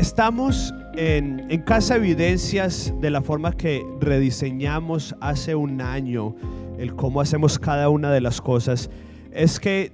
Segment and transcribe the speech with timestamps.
[0.00, 6.34] Estamos en, en, Casa Evidencias de la forma que rediseñamos hace un año
[6.78, 8.88] el cómo hacemos cada una de las cosas.
[9.30, 9.92] Es que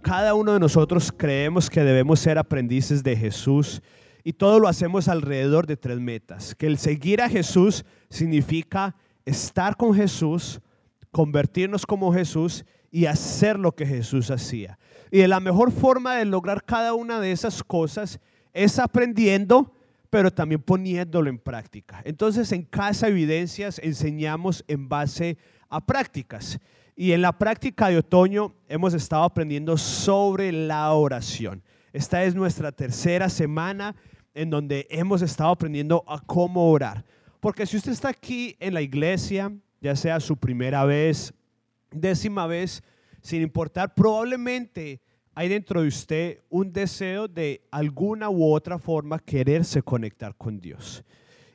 [0.00, 3.82] cada uno de nosotros creemos que debemos ser aprendices de Jesús
[4.22, 6.54] y todo lo hacemos alrededor de tres metas.
[6.54, 8.94] Que el seguir a Jesús significa
[9.24, 10.60] estar con Jesús,
[11.10, 14.78] convertirnos como Jesús y hacer lo que Jesús hacía.
[15.10, 18.20] Y la mejor forma de lograr cada una de esas cosas es
[18.78, 19.74] aprendiendo,
[20.10, 22.02] pero también poniéndolo en práctica.
[22.04, 26.58] Entonces en Casa Evidencias enseñamos en base a prácticas.
[26.96, 31.62] Y en la práctica de otoño hemos estado aprendiendo sobre la oración.
[31.92, 33.94] Esta es nuestra tercera semana
[34.34, 37.04] en donde hemos estado aprendiendo a cómo orar.
[37.40, 41.32] Porque si usted está aquí en la iglesia, ya sea su primera vez,
[41.90, 42.82] décima vez,
[43.20, 45.00] sin importar, probablemente
[45.38, 51.04] hay dentro de usted un deseo de alguna u otra forma quererse conectar con Dios.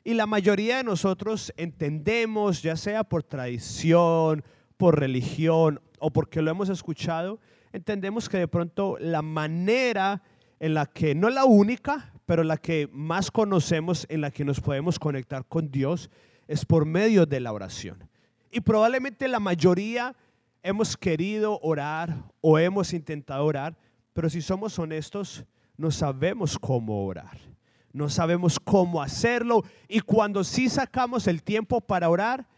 [0.02, 4.42] Y la mayoría de nosotros entendemos, ya sea por tradición,
[4.78, 7.40] por religión o porque lo hemos escuchado,
[7.74, 10.22] entendemos que de pronto la manera
[10.60, 14.60] en la que, no la única, pero la que más conocemos, en la que nos
[14.60, 16.08] podemos conectar con Dios,
[16.48, 18.08] es por medio de la oración.
[18.50, 20.16] Y probablemente la mayoría
[20.64, 23.76] hemos querido orar o hemos intentado orar,
[24.14, 25.44] pero si somos honestos,
[25.76, 27.38] no sabemos cómo orar.
[27.92, 29.62] No sabemos cómo hacerlo.
[29.86, 32.48] Y cuando sí sacamos el tiempo para orar,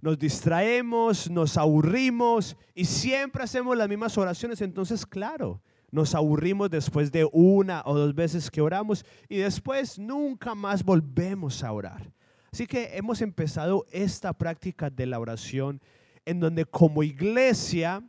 [0.00, 4.62] nos distraemos, nos aburrimos y siempre hacemos las mismas oraciones.
[4.62, 10.54] Entonces, claro, nos aburrimos después de una o dos veces que oramos y después nunca
[10.54, 12.12] más volvemos a orar.
[12.52, 15.80] Así que hemos empezado esta práctica de la oración
[16.26, 18.02] en donde como iglesia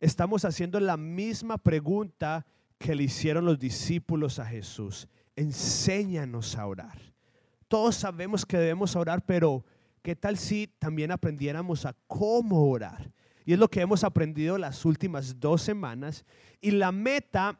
[0.00, 2.44] estamos haciendo la misma pregunta
[2.76, 5.08] que le hicieron los discípulos a Jesús.
[5.36, 6.98] Enséñanos a orar.
[7.68, 9.64] Todos sabemos que debemos orar, pero
[10.02, 13.12] ¿qué tal si también aprendiéramos a cómo orar?
[13.44, 16.24] Y es lo que hemos aprendido las últimas dos semanas.
[16.60, 17.58] Y la meta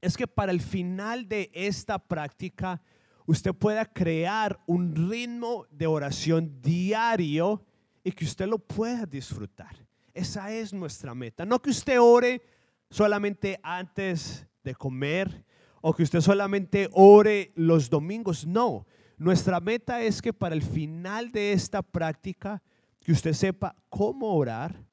[0.00, 2.80] es que para el final de esta práctica
[3.26, 7.64] usted pueda crear un ritmo de oración diario
[8.04, 9.74] y que usted lo pueda disfrutar.
[10.12, 11.44] Esa es nuestra meta.
[11.44, 12.42] No que usted ore
[12.90, 15.44] solamente antes de comer
[15.80, 18.46] o que usted solamente ore los domingos.
[18.46, 22.62] No, nuestra meta es que para el final de esta práctica,
[23.00, 24.84] que usted sepa cómo orar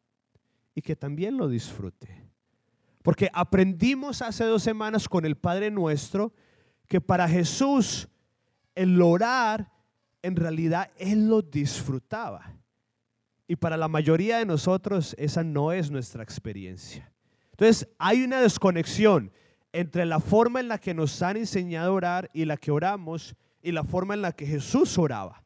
[0.73, 2.29] y que también lo disfrute.
[3.03, 6.33] Porque aprendimos hace dos semanas con el Padre Nuestro
[6.88, 8.07] que para Jesús
[8.75, 9.71] el orar
[10.21, 12.60] en realidad Él lo disfrutaba.
[13.51, 17.12] Y para la mayoría de nosotros esa no es nuestra experiencia.
[17.50, 19.29] Entonces hay una desconexión
[19.73, 23.35] entre la forma en la que nos han enseñado a orar y la que oramos
[23.62, 25.44] y la forma en la que Jesús oraba.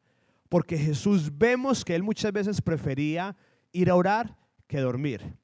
[0.48, 3.34] Porque Jesús vemos que Él muchas veces prefería
[3.72, 4.36] ir a orar
[4.68, 5.34] que dormir.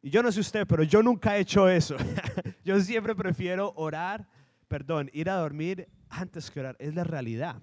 [0.00, 1.98] Y yo no sé usted, pero yo nunca he hecho eso.
[2.64, 4.26] yo siempre prefiero orar,
[4.66, 6.74] perdón, ir a dormir antes que orar.
[6.78, 7.60] Es la realidad.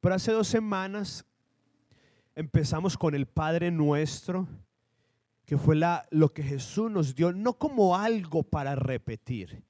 [0.00, 1.26] Pero hace dos semanas
[2.34, 4.46] empezamos con el Padre Nuestro,
[5.44, 9.62] que fue la, lo que Jesús nos dio, no como algo para repetir,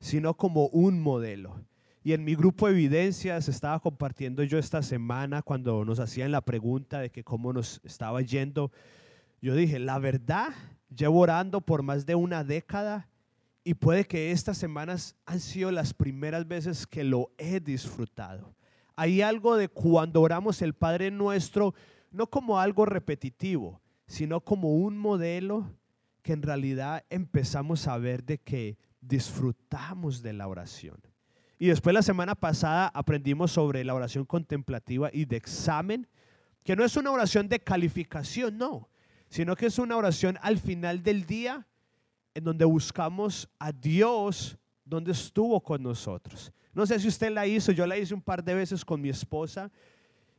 [0.00, 1.64] sino como un modelo.
[2.02, 6.40] Y en mi grupo de evidencias estaba compartiendo yo esta semana cuando nos hacían la
[6.40, 8.72] pregunta de que cómo nos estaba yendo.
[9.42, 10.48] Yo dije, la verdad,
[10.94, 13.08] llevo orando por más de una década
[13.62, 18.54] y puede que estas semanas han sido las primeras veces que lo he disfrutado.
[18.96, 21.74] Hay algo de cuando oramos el Padre Nuestro,
[22.10, 25.72] no como algo repetitivo, sino como un modelo
[26.22, 31.00] que en realidad empezamos a ver de que disfrutamos de la oración.
[31.58, 36.08] Y después la semana pasada aprendimos sobre la oración contemplativa y de examen,
[36.64, 38.88] que no es una oración de calificación, no,
[39.28, 41.66] sino que es una oración al final del día
[42.34, 46.52] en donde buscamos a Dios donde estuvo con nosotros.
[46.72, 49.08] No sé si usted la hizo, yo la hice un par de veces con mi
[49.08, 49.70] esposa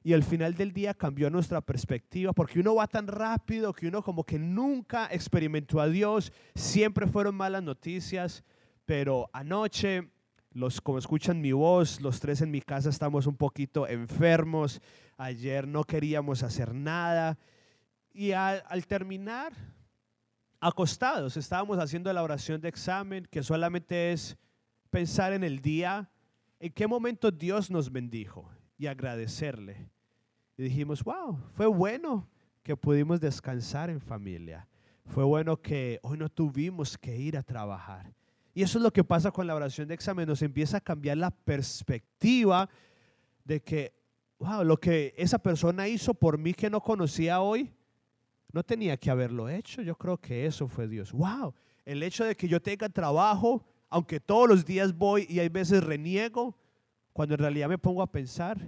[0.03, 4.01] y al final del día cambió nuestra perspectiva, porque uno va tan rápido que uno
[4.01, 8.44] como que nunca experimentó a Dios, siempre fueron malas noticias,
[8.86, 10.09] pero anoche,
[10.53, 14.81] los como escuchan mi voz, los tres en mi casa estamos un poquito enfermos,
[15.18, 17.38] ayer no queríamos hacer nada
[18.12, 19.54] y al, al terminar,
[20.59, 24.36] acostados, estábamos haciendo la oración de examen, que solamente es
[24.89, 26.09] pensar en el día,
[26.59, 28.50] en qué momento Dios nos bendijo
[28.81, 29.92] y agradecerle.
[30.57, 32.28] Y dijimos, wow, fue bueno
[32.63, 34.68] que pudimos descansar en familia.
[35.06, 38.12] Fue bueno que hoy no tuvimos que ir a trabajar.
[38.56, 40.28] Y eso es lo que pasa con la oración de examen.
[40.28, 42.68] Nos empieza a cambiar la perspectiva
[43.44, 43.94] de que,
[44.39, 47.72] wow, lo que esa persona hizo por mí que no conocía hoy,
[48.51, 49.83] no tenía que haberlo hecho.
[49.83, 51.12] Yo creo que eso fue Dios.
[51.12, 51.54] Wow,
[51.86, 55.83] el hecho de que yo tenga trabajo, aunque todos los días voy y hay veces
[55.83, 56.57] reniego,
[57.13, 58.59] cuando en realidad me pongo a pensar,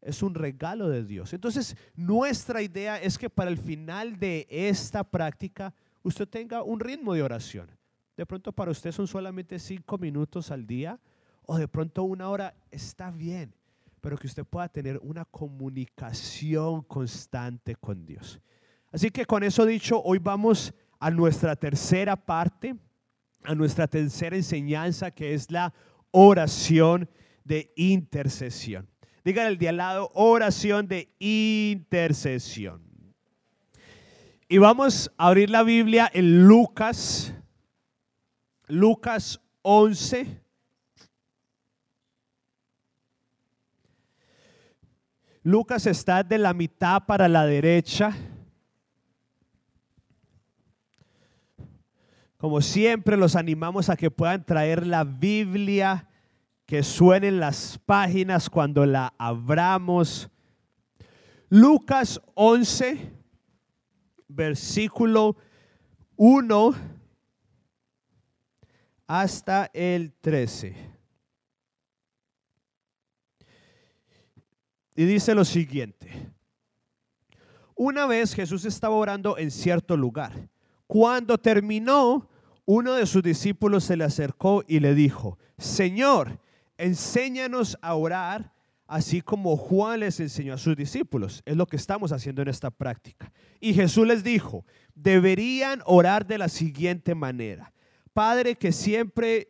[0.00, 1.32] es un regalo de Dios.
[1.32, 7.14] Entonces, nuestra idea es que para el final de esta práctica, usted tenga un ritmo
[7.14, 7.70] de oración.
[8.16, 11.00] De pronto para usted son solamente cinco minutos al día
[11.46, 13.54] o de pronto una hora está bien,
[14.00, 18.40] pero que usted pueda tener una comunicación constante con Dios.
[18.90, 22.76] Así que con eso dicho, hoy vamos a nuestra tercera parte,
[23.44, 25.72] a nuestra tercera enseñanza, que es la
[26.10, 27.08] oración
[27.44, 28.88] de intercesión.
[29.24, 32.82] Digan el de al lado, oración de intercesión.
[34.48, 37.32] Y vamos a abrir la Biblia en Lucas,
[38.66, 40.42] Lucas 11.
[45.44, 48.14] Lucas está de la mitad para la derecha.
[52.36, 56.08] Como siempre, los animamos a que puedan traer la Biblia,
[56.72, 60.30] que suenen las páginas cuando la abramos.
[61.50, 63.12] Lucas 11,
[64.26, 65.36] versículo
[66.16, 66.74] 1
[69.06, 70.74] hasta el 13.
[74.96, 76.32] Y dice lo siguiente.
[77.74, 80.48] Una vez Jesús estaba orando en cierto lugar.
[80.86, 82.30] Cuando terminó,
[82.64, 86.40] uno de sus discípulos se le acercó y le dijo, Señor,
[86.82, 88.52] enséñanos a orar
[88.86, 91.42] así como Juan les enseñó a sus discípulos.
[91.46, 93.32] Es lo que estamos haciendo en esta práctica.
[93.58, 97.72] Y Jesús les dijo, deberían orar de la siguiente manera.
[98.12, 99.48] Padre, que siempre,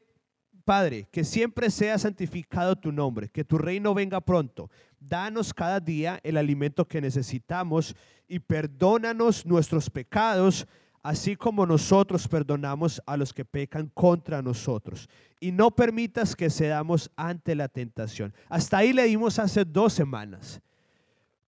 [0.64, 4.70] Padre, que siempre sea santificado tu nombre, que tu reino venga pronto.
[5.00, 7.96] Danos cada día el alimento que necesitamos
[8.28, 10.68] y perdónanos nuestros pecados
[11.02, 15.08] así como nosotros perdonamos a los que pecan contra nosotros.
[15.40, 18.32] Y no permitas que cedamos ante la tentación.
[18.48, 20.60] Hasta ahí leímos hace dos semanas.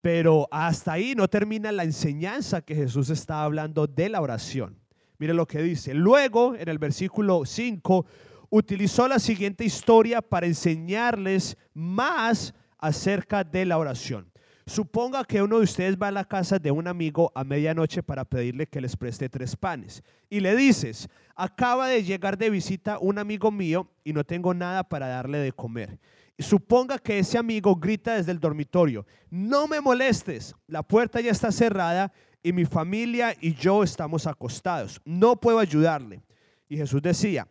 [0.01, 4.77] Pero hasta ahí no termina la enseñanza que Jesús está hablando de la oración.
[5.17, 5.93] Mire lo que dice.
[5.93, 8.05] Luego, en el versículo 5,
[8.49, 14.28] utilizó la siguiente historia para enseñarles más acerca de la oración.
[14.69, 18.23] Suponga que uno de ustedes va a la casa de un amigo a medianoche para
[18.23, 20.03] pedirle que les preste tres panes.
[20.29, 24.83] Y le dices, acaba de llegar de visita un amigo mío y no tengo nada
[24.83, 25.97] para darle de comer.
[26.37, 31.51] Suponga que ese amigo grita desde el dormitorio, no me molestes, la puerta ya está
[31.51, 32.13] cerrada
[32.43, 36.21] y mi familia y yo estamos acostados, no puedo ayudarle.
[36.69, 37.47] Y Jesús decía,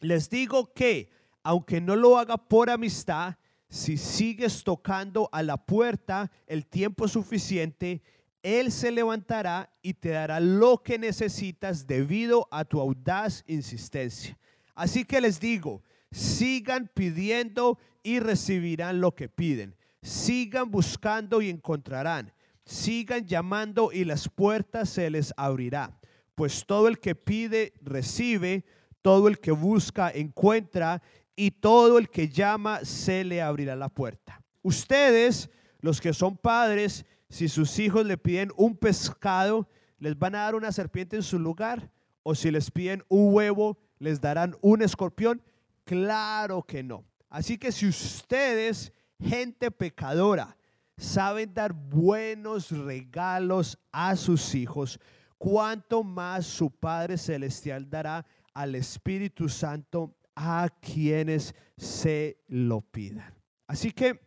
[0.00, 1.08] les digo que,
[1.44, 3.36] aunque no lo haga por amistad,
[3.68, 8.02] si sigues tocando a la puerta el tiempo suficiente,
[8.42, 14.38] Él se levantará y te dará lo que necesitas debido a tu audaz insistencia.
[14.74, 19.76] Así que les digo, sigan pidiendo y recibirán lo que piden.
[20.02, 22.32] Sigan buscando y encontrarán.
[22.64, 25.98] Sigan llamando y las puertas se les abrirá.
[26.34, 28.64] Pues todo el que pide, recibe.
[29.02, 31.02] Todo el que busca, encuentra
[31.38, 34.42] y todo el que llama se le abrirá la puerta.
[34.60, 35.48] Ustedes,
[35.80, 39.68] los que son padres, si sus hijos le piden un pescado,
[40.00, 41.92] ¿les van a dar una serpiente en su lugar?
[42.24, 45.40] ¿O si les piden un huevo, les darán un escorpión?
[45.84, 47.04] Claro que no.
[47.30, 50.56] Así que si ustedes, gente pecadora,
[50.96, 54.98] saben dar buenos regalos a sus hijos,
[55.38, 63.34] cuánto más su Padre Celestial dará al Espíritu Santo a quienes se lo pidan.
[63.66, 64.20] Así que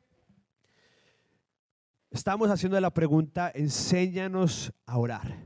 [2.10, 5.38] estamos haciendo la pregunta, enséñanos a orar.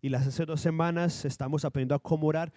[0.00, 2.54] Y las hace dos semanas estamos aprendiendo a cómo orar.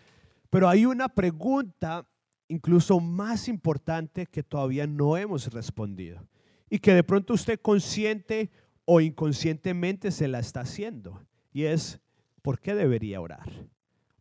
[0.49, 2.07] Pero hay una pregunta
[2.47, 6.25] incluso más importante que todavía no hemos respondido.
[6.69, 8.49] Y que de pronto usted consciente
[8.85, 11.21] o inconscientemente se la está haciendo.
[11.51, 11.99] Y es,
[12.41, 13.67] ¿por qué debería orar?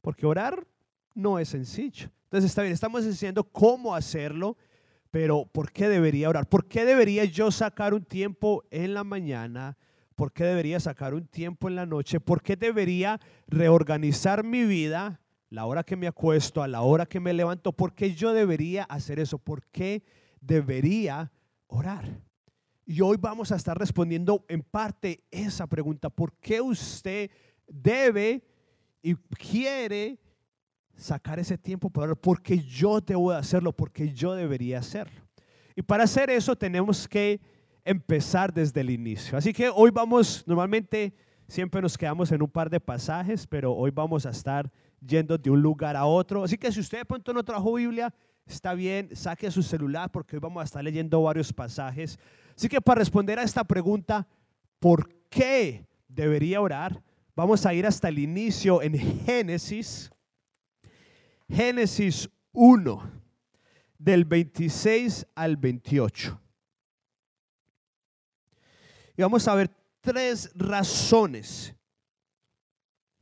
[0.00, 0.66] Porque orar
[1.14, 2.10] no es sencillo.
[2.34, 4.56] Entonces está bien, estamos diciendo cómo hacerlo,
[5.12, 6.48] pero ¿por qué debería orar?
[6.48, 9.78] ¿Por qué debería yo sacar un tiempo en la mañana?
[10.16, 12.18] ¿Por qué debería sacar un tiempo en la noche?
[12.18, 15.20] ¿Por qué debería reorganizar mi vida?
[15.48, 18.82] La hora que me acuesto, a la hora que me levanto, ¿por qué yo debería
[18.82, 19.38] hacer eso?
[19.38, 20.02] ¿Por qué
[20.40, 21.30] debería
[21.68, 22.20] orar?
[22.84, 26.10] Y hoy vamos a estar respondiendo en parte esa pregunta.
[26.10, 27.30] ¿Por qué usted
[27.68, 28.42] debe
[29.02, 30.18] y quiere
[30.96, 35.22] sacar ese tiempo para orar porque yo debo de hacerlo, porque yo debería hacerlo.
[35.76, 37.40] Y para hacer eso tenemos que
[37.84, 39.36] empezar desde el inicio.
[39.36, 41.12] Así que hoy vamos, normalmente
[41.48, 44.70] siempre nos quedamos en un par de pasajes, pero hoy vamos a estar
[45.06, 46.44] yendo de un lugar a otro.
[46.44, 48.12] Así que si usted de pronto no trajo Biblia,
[48.46, 52.18] está bien, saque su celular porque hoy vamos a estar leyendo varios pasajes.
[52.56, 54.26] Así que para responder a esta pregunta,
[54.78, 57.02] ¿por qué debería orar?
[57.36, 60.10] Vamos a ir hasta el inicio en Génesis,
[61.48, 63.22] Génesis 1,
[63.98, 66.40] del 26 al 28.
[69.16, 69.70] Y vamos a ver
[70.00, 71.74] tres razones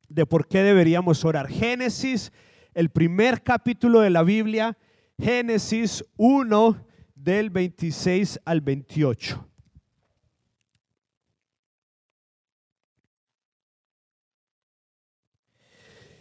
[0.09, 1.49] de por qué deberíamos orar.
[1.49, 2.33] Génesis,
[2.75, 4.77] el primer capítulo de la Biblia,
[5.19, 9.49] Génesis 1 del 26 al 28.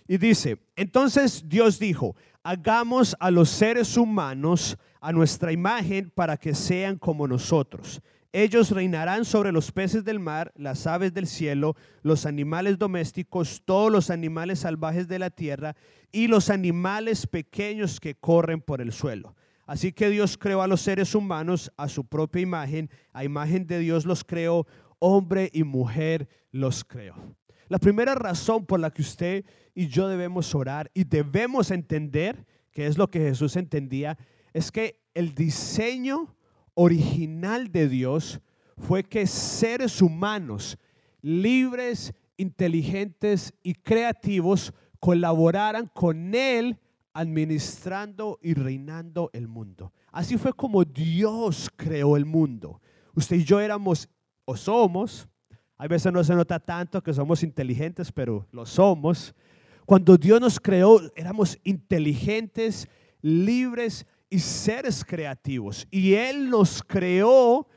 [0.08, 6.56] Y dice, entonces Dios dijo, hagamos a los seres humanos a nuestra imagen para que
[6.56, 8.02] sean como nosotros.
[8.34, 13.92] Ellos reinarán sobre los peces del mar, las aves del cielo, los animales domésticos, todos
[13.92, 15.76] los animales salvajes de la tierra
[16.12, 19.36] y los animales pequeños que corren por el suelo.
[19.68, 23.78] Así que Dios creó a los seres humanos a su propia imagen, a imagen de
[23.78, 24.66] Dios los creó,
[24.98, 27.16] hombre y mujer los creó.
[27.72, 32.86] La primera razón por la que usted y yo debemos orar y debemos entender, que
[32.86, 34.18] es lo que Jesús entendía,
[34.52, 36.36] es que el diseño
[36.74, 38.42] original de Dios
[38.76, 40.78] fue que seres humanos
[41.22, 46.78] libres, inteligentes y creativos colaboraran con Él
[47.14, 49.94] administrando y reinando el mundo.
[50.12, 52.82] Así fue como Dios creó el mundo.
[53.16, 54.10] Usted y yo éramos
[54.44, 55.30] o somos
[55.82, 59.34] hay veces no se nota tanto que somos inteligentes, pero lo somos.
[59.88, 62.88] Cuando Dios nos creó, éramos inteligentes,
[63.24, 65.88] libres y seres creativos.
[65.90, 67.68] Y Él nos creó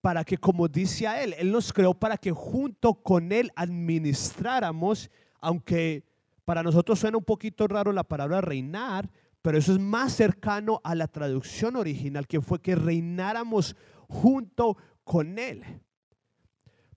[0.00, 5.10] para que, como dice a Él, Él nos creó para que junto con Él administráramos,
[5.38, 6.04] aunque
[6.46, 9.10] para nosotros suena un poquito raro la palabra reinar,
[9.42, 13.76] pero eso es más cercano a la traducción original, que fue que reináramos
[14.08, 15.62] junto con Él.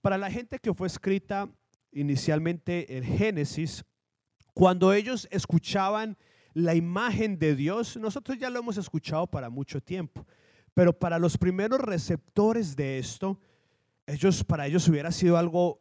[0.04, 1.48] Para la gente que fue escrita
[1.90, 3.86] inicialmente en Génesis,
[4.52, 6.18] cuando ellos escuchaban
[6.52, 10.26] la imagen de Dios, nosotros ya lo hemos escuchado para mucho tiempo,
[10.74, 13.40] pero para los primeros receptores de esto,
[14.06, 15.80] ellos para ellos hubiera sido algo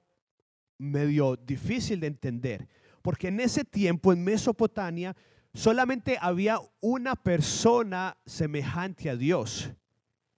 [0.78, 2.70] medio difícil de entender,
[3.02, 5.18] porque en ese tiempo en Mesopotamia
[5.54, 9.70] solamente había una persona semejante a Dios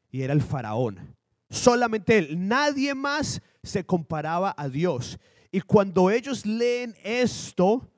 [0.10, 1.15] y era el faraón.
[1.55, 5.17] Solamente él, nadie más se comparaba a Dios.
[5.51, 7.89] Y cuando ellos leen esto,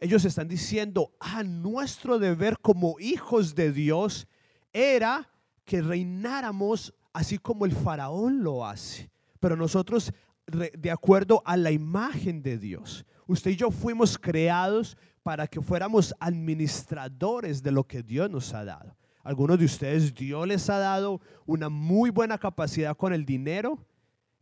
[0.00, 4.26] ellos están diciendo, ah, nuestro deber como hijos de Dios
[4.72, 5.30] era
[5.66, 9.10] que reináramos así como el faraón lo hace.
[9.38, 10.10] Pero nosotros,
[10.46, 16.14] de acuerdo a la imagen de Dios, usted y yo fuimos creados para que fuéramos
[16.20, 18.96] administradores de lo que Dios nos ha dado.
[19.24, 23.84] Algunos de ustedes Dios les ha dado una muy buena capacidad con el dinero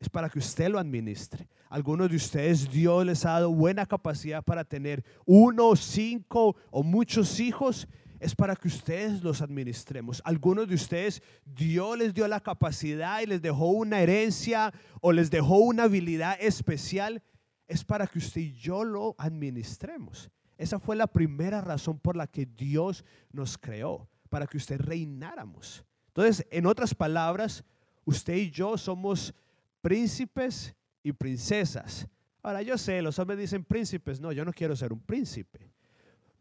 [0.02, 1.48] es para que usted lo administre.
[1.70, 7.38] Algunos de ustedes Dios les ha dado buena capacidad para tener uno, cinco o muchos
[7.38, 7.86] hijos.
[8.18, 10.20] Es para que ustedes los administremos.
[10.24, 15.30] Algunos de ustedes Dios les dio la capacidad y les dejó una herencia o les
[15.30, 17.22] dejó una habilidad especial.
[17.68, 20.32] Es para que usted y yo lo administremos.
[20.58, 25.84] Esa fue la primera razón por la que Dios nos creó, para que usted reináramos.
[26.06, 27.62] Entonces, en otras palabras,
[28.06, 29.34] usted y yo somos
[29.82, 32.08] príncipes y princesas.
[32.42, 35.70] Ahora yo sé, los hombres dicen príncipes, no, yo no quiero ser un príncipe.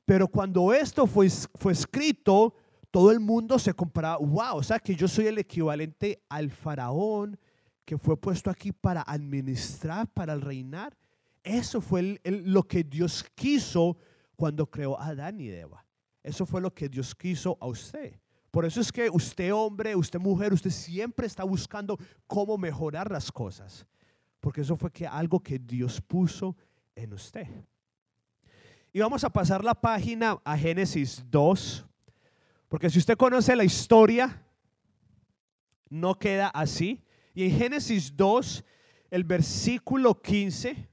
[0.06, 2.56] Pero cuando esto fue, fue escrito,
[2.92, 7.38] todo el mundo se comparaba, wow, o sea que yo soy el equivalente al faraón
[7.84, 10.96] que fue puesto aquí para administrar, para reinar.
[11.44, 13.98] Eso fue lo que Dios quiso
[14.38, 15.86] cuando creó a Adán y Eva.
[16.24, 18.20] Eso fue lo que Dios quiso a usted.
[18.52, 21.98] Por eso es que usted hombre, usted mujer, usted siempre está buscando
[22.28, 23.88] cómo mejorar las cosas.
[24.40, 26.56] Porque eso fue que algo que Dios puso
[26.94, 27.48] en usted.
[28.92, 31.86] Y vamos a pasar la página a Génesis 2.
[32.68, 34.46] Porque si usted conoce la historia,
[35.90, 37.04] no queda así.
[37.34, 38.66] Y en Génesis 2,
[39.12, 40.90] el versículo 15,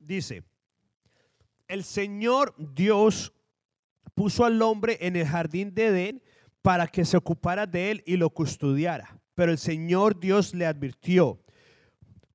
[0.00, 0.42] dice,
[1.74, 3.32] el Señor Dios
[4.14, 6.22] puso al hombre en el jardín de Edén
[6.62, 9.20] para que se ocupara de él y lo custodiara.
[9.34, 11.40] Pero el Señor Dios le advirtió,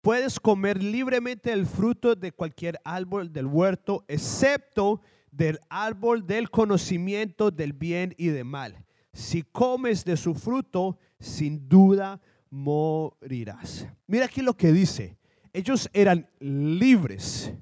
[0.01, 7.49] puedes comer libremente el fruto de cualquier árbol del huerto, excepto del árbol del conocimiento
[7.49, 8.85] del bien y del mal.
[9.13, 13.87] Si comes de su fruto, sin duda morirás.
[14.05, 15.17] Mira aquí lo que dice.
[15.53, 17.53] Ellos eran libres.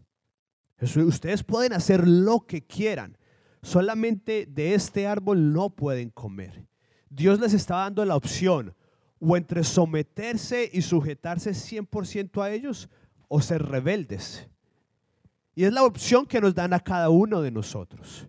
[0.82, 3.18] Ustedes pueden hacer lo que quieran.
[3.62, 6.66] Solamente de este árbol no pueden comer.
[7.10, 8.76] Dios les estaba dando la opción
[9.20, 12.90] o entre someterse y sujetarse 100% a ellos
[13.28, 14.48] o ser rebeldes.
[15.56, 18.28] Y es la opción que nos dan a cada uno de nosotros.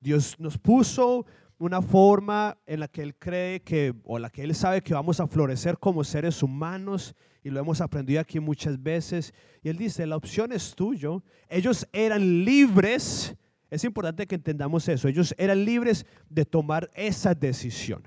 [0.00, 1.26] Dios nos puso
[1.58, 5.20] una forma en la que Él cree que, o la que Él sabe que vamos
[5.20, 9.34] a florecer como seres humanos, y lo hemos aprendido aquí muchas veces.
[9.62, 11.22] Y Él dice, la opción es tuyo.
[11.48, 13.36] Ellos eran libres,
[13.70, 18.02] es importante que entendamos eso, ellos eran libres de tomar esa decisión.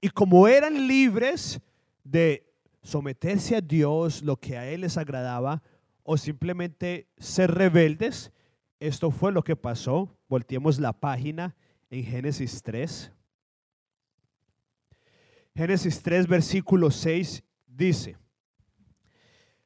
[0.00, 1.60] Y como eran libres
[2.02, 5.62] de someterse a Dios, lo que a Él les agradaba,
[6.02, 8.32] o simplemente ser rebeldes,
[8.80, 10.18] esto fue lo que pasó.
[10.28, 11.54] Volteemos la página
[11.92, 13.12] en Génesis 3.
[15.54, 18.16] Génesis 3, versículo 6 dice,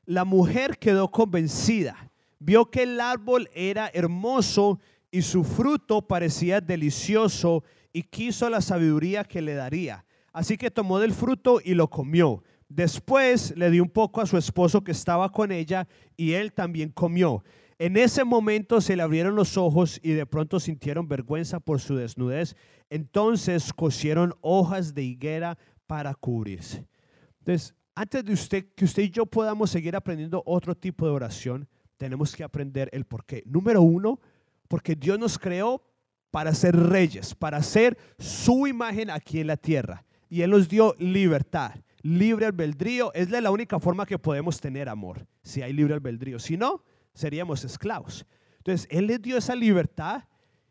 [0.04, 4.80] la mujer quedó convencida, vio que el árbol era hermoso
[5.12, 10.04] y su fruto parecía delicioso y quiso la sabiduría que le daría.
[10.32, 12.42] Así que tomó del fruto y lo comió.
[12.68, 16.90] Después le dio un poco a su esposo que estaba con ella y él también
[16.90, 17.44] comió.
[17.78, 21.96] En ese momento se le abrieron los ojos y de pronto sintieron vergüenza por su
[21.96, 22.56] desnudez.
[22.88, 26.86] Entonces cosieron hojas de higuera para cubrirse.
[27.40, 31.68] Entonces, antes de usted que usted y yo podamos seguir aprendiendo otro tipo de oración,
[31.96, 33.42] tenemos que aprender el por qué.
[33.46, 34.20] Número uno,
[34.68, 35.82] porque Dios nos creó
[36.30, 40.94] para ser reyes, para ser su imagen aquí en la tierra y Él nos dio
[40.98, 43.12] libertad, libre albedrío.
[43.14, 46.38] Es la única forma que podemos tener amor, si hay libre albedrío.
[46.38, 46.82] Si no,
[47.16, 48.24] seríamos esclavos.
[48.58, 50.24] Entonces, Él les dio esa libertad.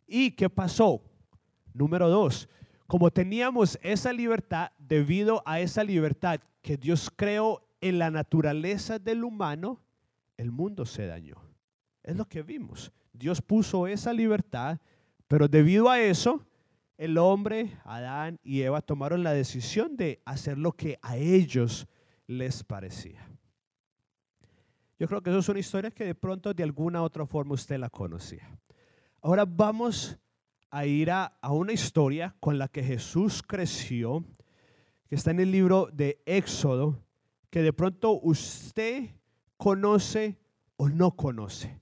[0.07, 1.01] ¿Y qué pasó?
[1.73, 2.47] Número dos,
[2.87, 9.23] como teníamos esa libertad, debido a esa libertad que Dios creó en la naturaleza del
[9.23, 9.81] humano,
[10.37, 11.35] el mundo se dañó.
[12.03, 12.91] Es lo que vimos.
[13.11, 14.79] Dios puso esa libertad,
[15.27, 16.45] pero debido a eso,
[16.97, 21.87] el hombre, Adán y Eva tomaron la decisión de hacer lo que a ellos
[22.27, 23.27] les parecía.
[24.97, 27.77] Yo creo que eso es una historia que de pronto de alguna otra forma usted
[27.77, 28.49] la conocía.
[29.21, 30.17] Ahora vamos
[30.69, 34.23] a ir a, a una historia con la que Jesús creció,
[35.07, 37.03] que está en el libro de Éxodo,
[37.49, 39.09] que de pronto usted
[39.57, 40.37] conoce
[40.77, 41.79] o no conoce.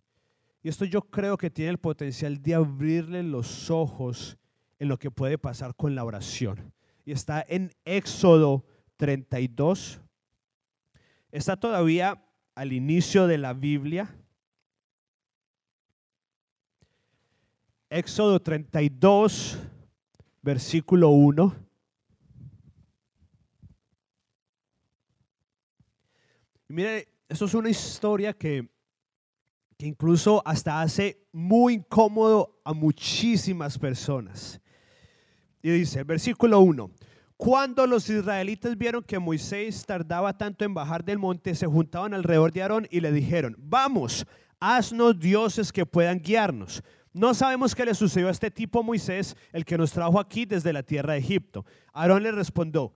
[0.63, 4.37] Y esto yo creo que tiene el potencial de abrirle los ojos
[4.79, 6.73] en lo que puede pasar con la oración.
[7.05, 8.65] Y está en Éxodo
[8.97, 10.01] 32.
[11.31, 12.23] Está todavía
[12.55, 14.15] al inicio de la Biblia.
[17.89, 19.59] Éxodo 32,
[20.41, 21.55] versículo 1.
[26.69, 28.67] Y mire, eso es una historia que,
[29.77, 34.59] que incluso hasta hace muy incómodo a muchísimas personas.
[35.61, 36.91] Y dice, versículo 1,
[37.37, 42.51] cuando los israelitas vieron que Moisés tardaba tanto en bajar del monte, se juntaban alrededor
[42.51, 44.25] de Aarón y le dijeron, vamos,
[44.59, 46.83] haznos dioses que puedan guiarnos.
[47.13, 50.73] No sabemos qué le sucedió a este tipo Moisés, el que nos trajo aquí desde
[50.73, 51.65] la tierra de Egipto.
[51.93, 52.93] Aarón le respondió,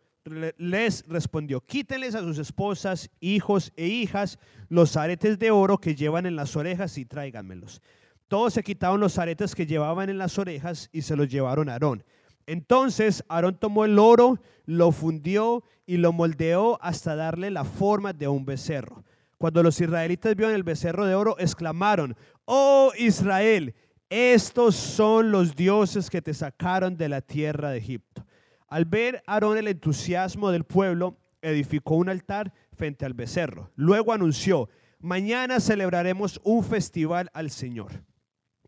[0.58, 6.26] les respondió, quítenles a sus esposas, hijos e hijas los aretes de oro que llevan
[6.26, 7.82] en las orejas y tráiganmelos.
[8.28, 11.74] Todos se quitaron los aretes que llevaban en las orejas y se los llevaron a
[11.74, 12.04] Aarón.
[12.48, 18.28] Entonces Aarón tomó el oro, lo fundió y lo moldeó hasta darle la forma de
[18.28, 19.04] un becerro.
[19.38, 23.76] Cuando los israelitas vieron el becerro de oro, exclamaron, oh Israel,
[24.10, 28.26] estos son los dioses que te sacaron de la tierra de Egipto.
[28.68, 33.72] Al ver Aarón el entusiasmo del pueblo, edificó un altar frente al becerro.
[33.76, 38.04] Luego anunció, mañana celebraremos un festival al Señor.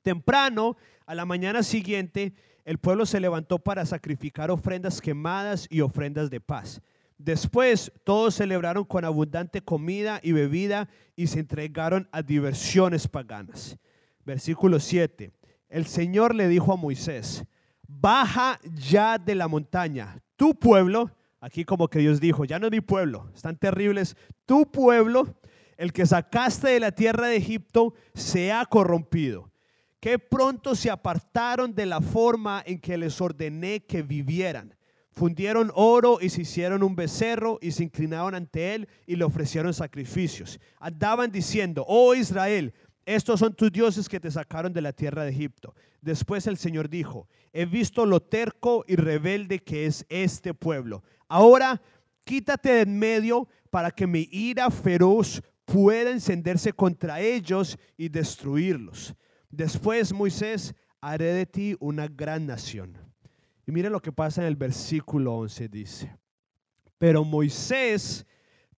[0.01, 2.33] Temprano, a la mañana siguiente,
[2.69, 6.79] el pueblo se levantó para sacrificar ofrendas quemadas y ofrendas de paz.
[7.17, 13.75] Después todos celebraron con abundante comida y bebida y se entregaron a diversiones paganas.
[14.23, 15.31] Versículo 7.
[15.67, 17.43] El Señor le dijo a Moisés,
[17.87, 22.71] baja ya de la montaña, tu pueblo, aquí como que Dios dijo, ya no es
[22.71, 25.39] mi pueblo, están terribles, tu pueblo,
[25.75, 29.48] el que sacaste de la tierra de Egipto, se ha corrompido
[29.99, 34.75] que pronto se apartaron de la forma en que les ordené que vivieran.
[35.11, 39.73] fundieron oro y se hicieron un becerro y se inclinaron ante él y le ofrecieron
[39.73, 40.61] sacrificios.
[40.79, 42.73] Andaban diciendo, oh Israel,
[43.05, 45.75] estos son tus dioses que te sacaron de la tierra de Egipto.
[45.99, 51.03] Después el Señor dijo, he visto lo terco y rebelde que es este pueblo.
[51.27, 51.81] Ahora
[52.23, 59.15] quítate de en medio para que mi ira feroz pueda encenderse contra ellos y destruirlos.
[59.49, 62.97] Después Moisés, haré de ti una gran nación.
[63.65, 66.17] Y mire lo que pasa en el versículo 11, dice,
[66.97, 68.25] pero Moisés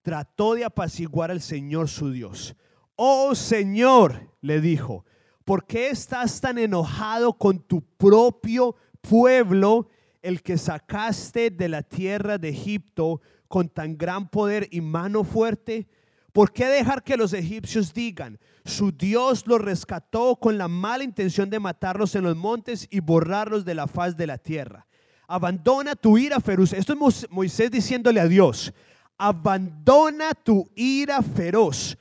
[0.02, 2.56] trató de apaciguar al Señor su Dios.
[2.96, 5.04] Oh Señor, le dijo,
[5.44, 9.88] ¿por qué estás tan enojado con tu propio pueblo,
[10.22, 15.88] el que sacaste de la tierra de Egipto con tan gran poder y mano fuerte?
[16.32, 21.50] ¿Por qué dejar que los egipcios digan, su Dios los rescató con la mala intención
[21.50, 24.86] de matarlos en los montes y borrarlos de la faz de la tierra?
[25.26, 26.72] Abandona tu ira feroz.
[26.72, 28.72] Esto es Moisés diciéndole a Dios,
[29.18, 31.96] abandona tu ira feroz.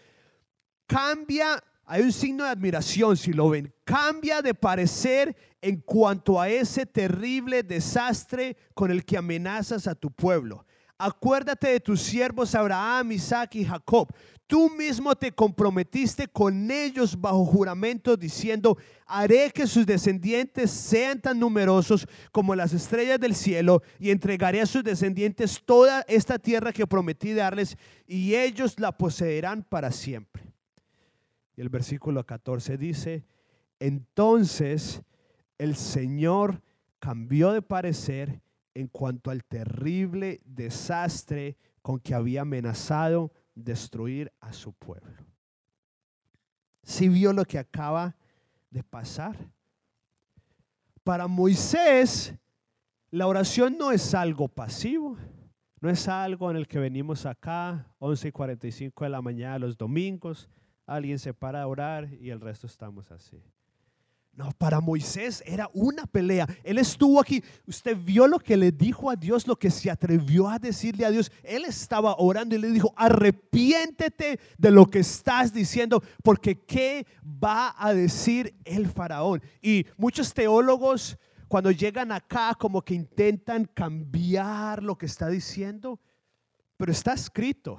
[0.86, 6.50] Cambia, hay un signo de admiración si lo ven, cambia de parecer en cuanto a
[6.50, 10.66] ese terrible desastre con el que amenazas a tu pueblo
[11.00, 14.10] acuérdate de tus siervos Abraham, Isaac y Jacob.
[14.46, 21.40] Tú mismo te comprometiste con ellos bajo juramento diciendo, haré que sus descendientes sean tan
[21.40, 26.88] numerosos como las estrellas del cielo y entregaré a sus descendientes toda esta tierra que
[26.88, 30.44] prometí darles y ellos la poseerán para siempre.
[31.56, 33.24] Y el versículo 14 dice,
[33.80, 35.04] entonces
[35.60, 36.64] el Señor
[36.98, 38.42] cambió de parecer
[38.74, 45.24] en cuanto al terrible desastre con que había amenazado destruir a su pueblo.
[46.84, 48.16] Si vio lo que acaba
[48.70, 49.36] de pasar.
[51.04, 52.34] Para Moisés,
[53.12, 55.18] la oración no es algo pasivo,
[55.82, 59.78] no es algo en el que venimos acá, 11 y 45 de la mañana los
[59.78, 60.50] domingos,
[60.86, 63.42] alguien se para a orar y el resto estamos así.
[64.40, 66.48] No, para Moisés era una pelea.
[66.64, 67.44] Él estuvo aquí.
[67.68, 71.12] Usted vio lo que le dijo a Dios, lo que se atrevió a decirle a
[71.12, 71.30] Dios.
[71.44, 77.76] Él estaba orando y le dijo, arrepiéntete de lo que estás diciendo, porque ¿qué va
[77.78, 79.44] a decir el faraón?
[79.62, 81.18] Y muchos teólogos
[81.50, 86.00] cuando llegan acá como que intentan cambiar lo que está diciendo,
[86.78, 87.78] pero está escrito,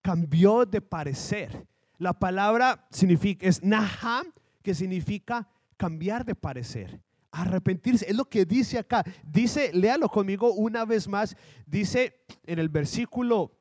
[0.00, 1.66] cambió de parecer.
[1.98, 5.46] La palabra significa, es naham, que significa
[5.82, 8.08] cambiar de parecer, arrepentirse.
[8.08, 9.02] Es lo que dice acá.
[9.24, 11.34] Dice, léalo conmigo una vez más.
[11.66, 13.58] Dice en el versículo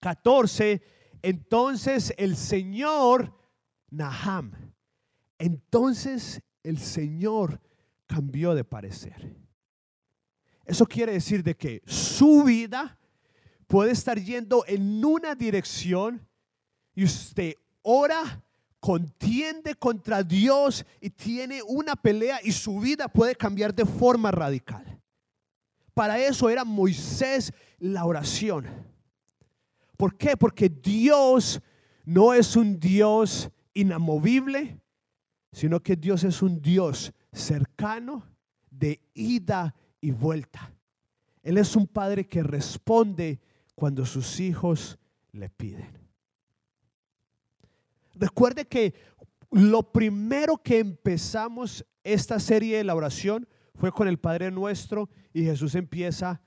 [0.00, 0.82] 14,
[1.22, 3.34] entonces el Señor,
[3.88, 4.52] Naham,
[5.38, 7.62] entonces el Señor
[8.06, 9.34] cambió de parecer.
[10.66, 12.98] Eso quiere decir de que su vida
[13.66, 16.28] puede estar yendo en una dirección
[16.94, 18.44] y usted ora
[18.80, 25.00] contiende contra Dios y tiene una pelea y su vida puede cambiar de forma radical.
[25.94, 28.66] Para eso era Moisés la oración.
[29.96, 30.36] ¿Por qué?
[30.36, 31.60] Porque Dios
[32.04, 34.80] no es un Dios inamovible,
[35.52, 38.24] sino que Dios es un Dios cercano
[38.70, 40.72] de ida y vuelta.
[41.42, 43.40] Él es un padre que responde
[43.74, 44.98] cuando sus hijos
[45.32, 45.97] le piden.
[48.18, 48.94] Recuerde que
[49.50, 55.44] lo primero que empezamos esta serie de la oración fue con el Padre Nuestro y
[55.44, 56.42] Jesús empieza,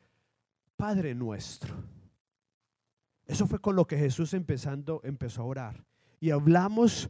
[0.75, 1.75] Padre Nuestro.
[3.25, 5.86] Eso fue con lo que Jesús empezando, empezó a orar.
[6.19, 7.10] Y hablamos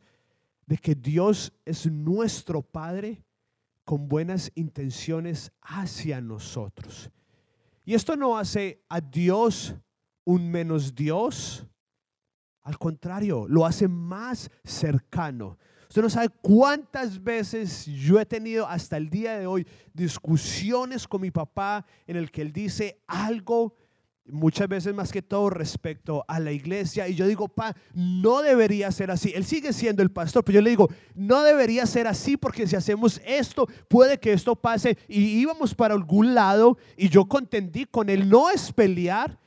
[0.67, 3.23] de que Dios es nuestro Padre
[3.83, 7.09] con buenas intenciones hacia nosotros.
[7.83, 9.75] Y esto no hace a Dios
[10.23, 11.65] un menos Dios,
[12.63, 15.57] al contrario, lo hace más cercano.
[15.89, 21.21] Usted no sabe cuántas veces yo he tenido hasta el día de hoy discusiones con
[21.21, 23.75] mi papá en el que él dice algo,
[24.25, 27.07] muchas veces más que todo respecto a la iglesia.
[27.07, 29.33] Y yo digo, pa, no debería ser así.
[29.35, 32.77] Él sigue siendo el pastor, pero yo le digo, no debería ser así porque si
[32.77, 34.97] hacemos esto, puede que esto pase.
[35.09, 38.29] Y íbamos para algún lado y yo contendí con él.
[38.29, 39.40] No es pelear,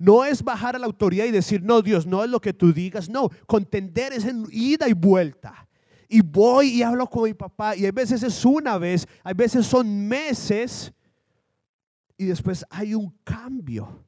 [0.00, 2.72] no es bajar a la autoridad y decir, no, Dios, no es lo que tú
[2.72, 3.10] digas.
[3.10, 5.68] No, contender es en ida y vuelta.
[6.08, 7.76] Y voy y hablo con mi papá.
[7.76, 10.90] Y a veces es una vez, a veces son meses.
[12.16, 14.02] Y después hay un cambio.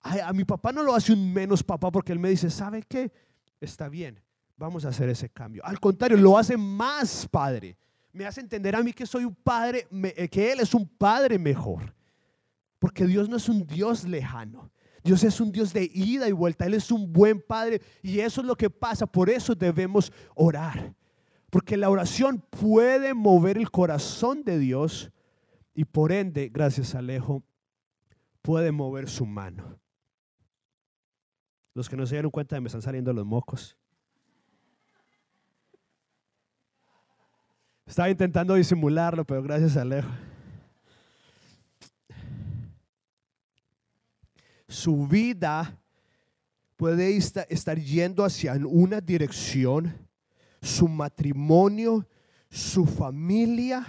[0.00, 3.12] A, mi papá no lo hace un menos papá porque él me dice, ¿sabe qué?
[3.60, 4.20] Está bien,
[4.56, 5.64] vamos a hacer ese cambio.
[5.64, 7.78] Al contrario, lo hace más padre,
[8.12, 11.38] me hace entender a mí que soy un padre, eh, que Él es un padre
[11.38, 11.93] mejor.
[12.84, 14.70] Porque Dios no es un Dios lejano.
[15.02, 16.66] Dios es un Dios de ida y vuelta.
[16.66, 17.80] Él es un buen padre.
[18.02, 19.06] Y eso es lo que pasa.
[19.06, 20.94] Por eso debemos orar.
[21.48, 25.10] Porque la oración puede mover el corazón de Dios.
[25.72, 27.42] Y por ende, gracias Alejo,
[28.42, 29.80] puede mover su mano.
[31.72, 33.78] Los que no se dieron cuenta me están saliendo los mocos.
[37.86, 40.10] Estaba intentando disimularlo, pero gracias Alejo.
[44.74, 45.80] Su vida
[46.76, 49.94] puede estar yendo hacia una dirección,
[50.60, 52.08] su matrimonio,
[52.50, 53.86] su familia.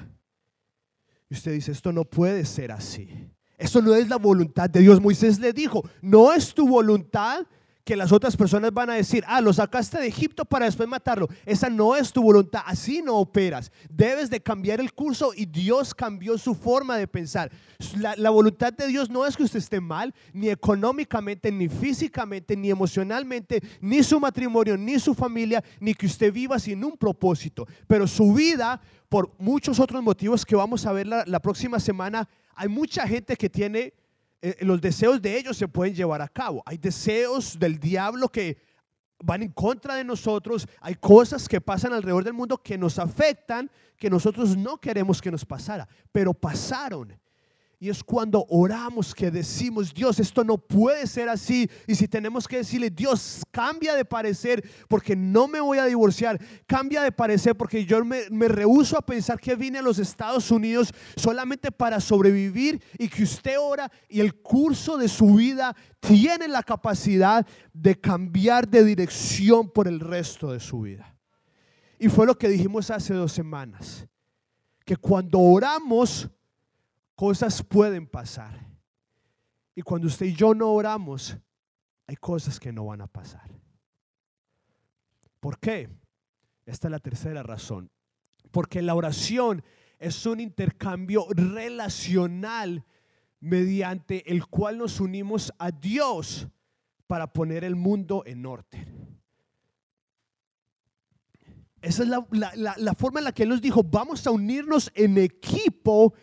[1.27, 3.09] Y usted dice, esto no puede ser así.
[3.57, 5.01] Esto no es la voluntad de Dios.
[5.01, 7.47] Moisés le dijo, no es tu voluntad
[7.85, 11.29] que las otras personas van a decir, ah, lo sacaste de Egipto para después matarlo.
[11.45, 13.71] Esa no es tu voluntad, así no operas.
[13.89, 17.51] Debes de cambiar el curso y Dios cambió su forma de pensar.
[17.95, 22.71] La, voluntad de Dios no es que usted esté mal, ni económicamente, ni físicamente, ni
[22.71, 27.67] emocionalmente, ni su matrimonio, ni su familia, ni que usted viva sin un propósito.
[27.85, 32.27] Pero su vida, por muchos otros motivos que vamos a ver la, la próxima semana,
[32.55, 33.93] hay mucha gente que tiene
[34.47, 36.61] eh, los deseos de ellos se pueden llevar a cabo.
[36.67, 38.57] Hay deseos del diablo que
[39.23, 40.67] van en contra de nosotros.
[40.81, 45.31] Hay cosas que pasan alrededor del mundo que nos afectan, que nosotros no queremos que
[45.31, 47.19] nos pasara, pero pasaron.
[47.79, 51.69] Y es cuando oramos que decimos, Dios, esto no puede ser así.
[51.87, 56.39] Y si tenemos que decirle, Dios, cambia de parecer porque no me voy a divorciar.
[56.65, 60.51] Cambia de parecer porque yo me, me rehuso a pensar que vine a los Estados
[60.51, 66.47] Unidos solamente para sobrevivir y que usted ora y el curso de su vida tiene
[66.47, 71.15] la capacidad de cambiar de dirección por el resto de su vida.
[71.99, 74.07] Y fue lo que dijimos hace dos semanas.
[74.85, 76.29] Que cuando oramos,
[77.15, 78.59] cosas pueden pasar.
[79.73, 81.35] Y cuando usted y yo no oramos,
[82.07, 83.49] hay cosas que no van a pasar.
[85.39, 85.89] ¿Por qué?
[86.65, 87.89] Esta es la tercera razón.
[88.51, 89.63] Porque la oración
[89.99, 92.85] es un intercambio relacional
[93.39, 96.47] mediante el cual nos unimos a Dios
[97.07, 99.19] para poner el mundo en orden.
[101.81, 106.15] Esa es la, forma en la que Él nos dijo, vamos a unirnos en equipo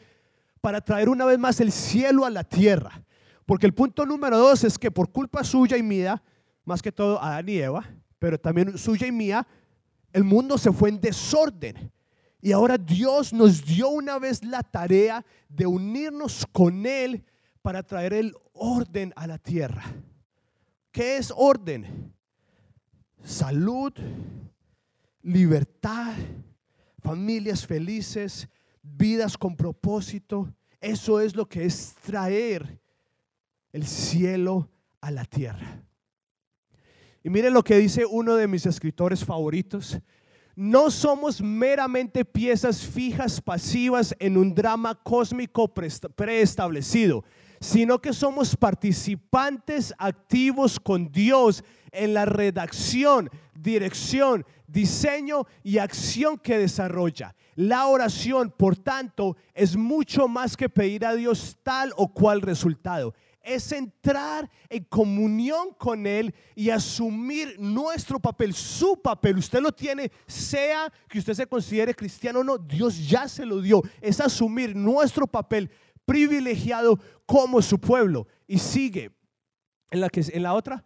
[0.62, 3.04] para traer una vez más el cielo a la tierra.
[3.44, 6.22] Porque el punto número dos es que por culpa suya y mía,
[6.64, 7.84] más que todo Adán y Eva,
[8.20, 9.46] pero también suya y mía,
[10.12, 11.90] el mundo se fue en desorden.
[12.40, 17.24] Y ahora Dios nos dio una vez la tarea de unirnos con Él
[17.60, 19.82] para traer el orden a la tierra.
[20.92, 22.14] ¿Qué es orden?
[23.24, 23.92] Salud,
[25.22, 26.14] libertad,
[27.00, 28.48] familias felices,
[28.82, 30.52] vidas con propósito.
[30.80, 32.80] Eso es lo que es traer
[33.72, 34.68] el cielo
[35.00, 35.82] a la tierra.
[37.24, 39.98] Y miren lo que dice uno de mis escritores favoritos.
[40.54, 47.24] No somos meramente piezas fijas, pasivas en un drama cósmico preestablecido,
[47.60, 56.58] sino que somos participantes activos con Dios en la redacción, dirección, diseño y acción que
[56.58, 57.34] desarrolla.
[57.54, 63.14] La oración, por tanto, es mucho más que pedir a Dios tal o cual resultado.
[63.42, 69.38] Es entrar en comunión con Él y asumir nuestro papel, su papel.
[69.38, 73.60] Usted lo tiene, sea que usted se considere cristiano o no, Dios ya se lo
[73.60, 73.82] dio.
[74.00, 75.70] Es asumir nuestro papel
[76.06, 78.26] privilegiado como su pueblo.
[78.46, 79.10] Y sigue
[79.90, 80.84] en la, que, en la otra.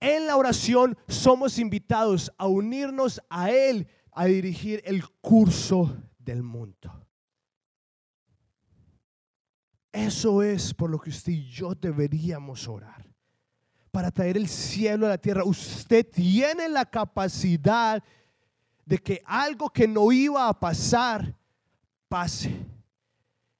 [0.00, 3.88] En la oración somos invitados a unirnos a Él
[4.18, 7.06] a dirigir el curso del mundo.
[9.92, 13.06] Eso es por lo que usted y yo deberíamos orar.
[13.92, 15.44] Para traer el cielo a la tierra.
[15.44, 18.02] Usted tiene la capacidad
[18.84, 21.36] de que algo que no iba a pasar,
[22.08, 22.66] pase.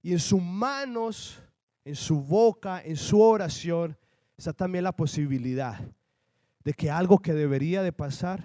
[0.03, 1.41] Y en sus manos,
[1.85, 3.97] en su boca, en su oración,
[4.37, 5.81] está también la posibilidad
[6.65, 8.43] de que algo que debería de pasar,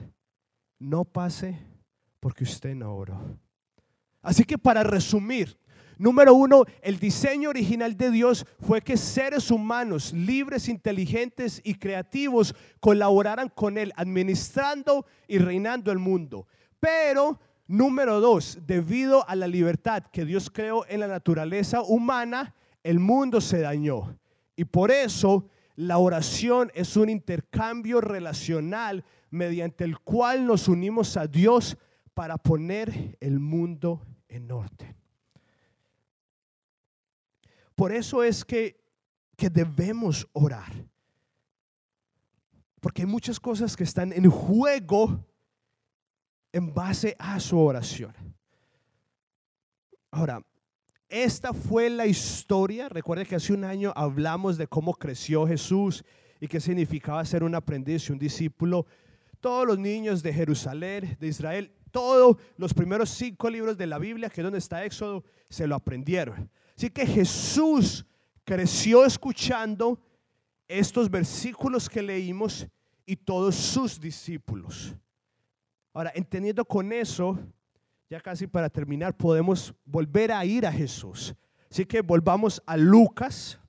[0.78, 1.73] no pase
[2.24, 3.20] porque usted no oró.
[4.22, 5.58] Así que para resumir,
[5.98, 12.56] número uno, el diseño original de Dios fue que seres humanos libres, inteligentes y creativos
[12.80, 16.48] colaboraran con Él, administrando y reinando el mundo.
[16.80, 23.00] Pero, número dos, debido a la libertad que Dios creó en la naturaleza humana, el
[23.00, 24.18] mundo se dañó.
[24.56, 31.28] Y por eso la oración es un intercambio relacional mediante el cual nos unimos a
[31.28, 31.78] Dios
[32.14, 34.96] para poner el mundo en orden.
[37.76, 38.80] Por eso es que,
[39.36, 40.72] que debemos orar.
[42.80, 45.26] Porque hay muchas cosas que están en juego
[46.52, 48.14] en base a su oración.
[50.12, 50.46] Ahora,
[51.10, 52.90] esta fue la historia.
[52.90, 56.04] Recuerde que hace un año hablamos de cómo creció Jesús
[56.40, 58.86] y qué significaba ser un aprendiz y un discípulo.
[59.40, 64.30] Todos los niños de Jerusalén, de Israel, todos los primeros cinco libros de la Biblia,
[64.30, 66.50] que es donde está Éxodo, se lo aprendieron.
[66.76, 68.04] Así que Jesús
[68.44, 70.02] creció escuchando
[70.68, 72.68] estos versículos que leímos
[73.06, 74.96] y todos sus discípulos.
[75.94, 77.38] Ahora, entendiendo con eso,
[78.10, 81.36] ya casi para terminar, podemos volver a ir a Jesús.
[81.70, 83.60] Así que volvamos a Lucas,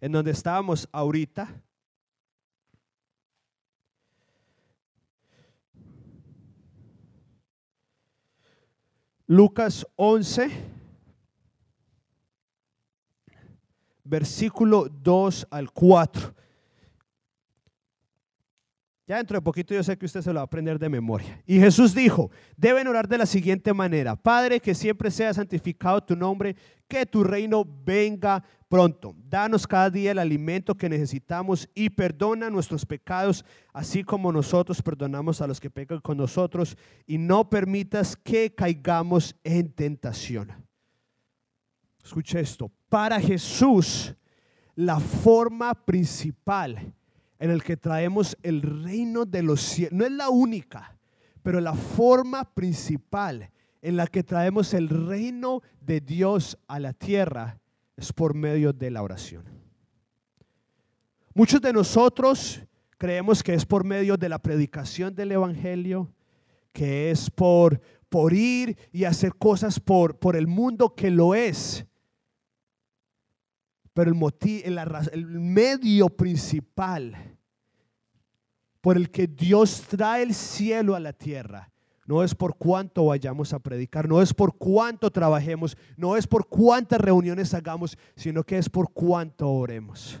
[0.00, 1.60] en donde estábamos ahorita.
[9.32, 10.50] Lucas 11,
[14.04, 16.34] versículo 2 al 4.
[19.12, 21.38] Ya dentro de poquito yo sé que usted se lo va a aprender de memoria.
[21.44, 26.16] Y Jesús dijo, deben orar de la siguiente manera, Padre, que siempre sea santificado tu
[26.16, 26.56] nombre,
[26.88, 29.14] que tu reino venga pronto.
[29.28, 33.44] Danos cada día el alimento que necesitamos y perdona nuestros pecados,
[33.74, 36.74] así como nosotros perdonamos a los que pecan con nosotros,
[37.06, 40.50] y no permitas que caigamos en tentación.
[42.02, 44.14] Escuche esto, para Jesús
[44.74, 46.94] la forma principal
[47.42, 49.94] en el que traemos el reino de los cielos.
[49.94, 50.96] No es la única,
[51.42, 53.50] pero la forma principal
[53.80, 57.58] en la que traemos el reino de Dios a la tierra
[57.96, 59.42] es por medio de la oración.
[61.34, 62.62] Muchos de nosotros
[62.96, 66.14] creemos que es por medio de la predicación del Evangelio,
[66.72, 71.84] que es por, por ir y hacer cosas por, por el mundo que lo es.
[73.94, 77.31] Pero el, motivo, el medio principal
[78.82, 81.72] por el que Dios trae el cielo a la tierra
[82.04, 86.48] no es por cuánto vayamos a predicar, no es por cuánto trabajemos, no es por
[86.48, 90.20] cuántas reuniones hagamos, sino que es por cuánto oremos.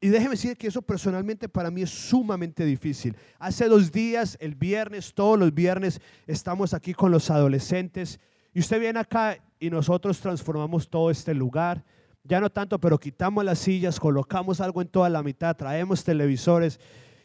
[0.00, 3.16] Y déjeme decir que eso personalmente para mí es sumamente difícil.
[3.38, 8.18] Hace dos días, el viernes, todos los viernes, estamos aquí con los adolescentes
[8.52, 11.84] y usted viene acá y nosotros transformamos todo este lugar.
[12.24, 16.78] Ya no tanto, pero quitamos las sillas, colocamos algo en toda la mitad, traemos televisores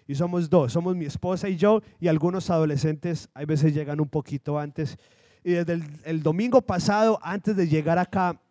[0.07, 4.09] y somos dos, somos mi esposa y yo y algunos adolescentes, hay veces llegan un
[4.09, 4.97] poquito antes.
[5.43, 8.41] Y desde el, domingo pasado, antes de llegar acá,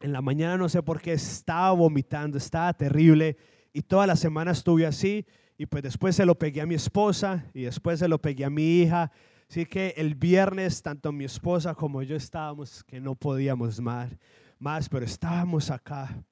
[0.00, 3.36] en la mañana no sé por qué estaba vomitando, estaba terrible
[3.72, 5.26] y toda la semana estuve así
[5.58, 8.50] y pues después se lo pegué a mi esposa y después se lo pegué a
[8.50, 9.12] mi hija.
[9.52, 14.10] Así que el viernes tanto mi esposa como yo estábamos que no podíamos más,
[14.58, 16.24] más pero estábamos acá.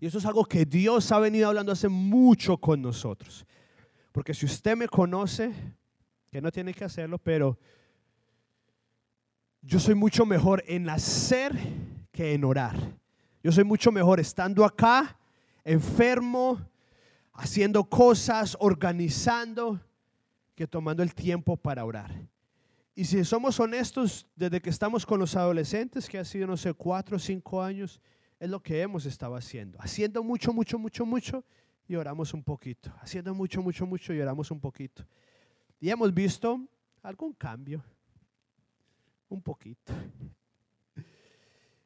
[0.00, 3.46] Y eso es algo que Dios ha venido hablando hace mucho con nosotros.
[4.10, 5.52] Porque si usted me conoce,
[6.28, 7.56] que no tiene que hacerlo, pero
[9.62, 11.56] yo soy mucho mejor en hacer
[12.10, 12.98] que en orar.
[13.44, 15.16] Yo soy mucho mejor estando acá,
[15.62, 16.60] enfermo,
[17.32, 19.80] haciendo cosas, organizando,
[20.58, 22.10] que tomando el tiempo para orar.
[22.92, 26.74] Y si somos honestos, desde que estamos con los adolescentes, que ha sido, no sé,
[26.74, 28.00] cuatro o cinco años,
[28.40, 29.78] es lo que hemos estado haciendo.
[29.80, 31.44] Haciendo mucho, mucho, mucho, mucho
[31.86, 32.92] y oramos un poquito.
[33.00, 35.06] Haciendo mucho, mucho, mucho y oramos un poquito.
[35.78, 36.60] Y hemos visto
[37.04, 37.84] algún cambio.
[39.28, 39.92] Un poquito.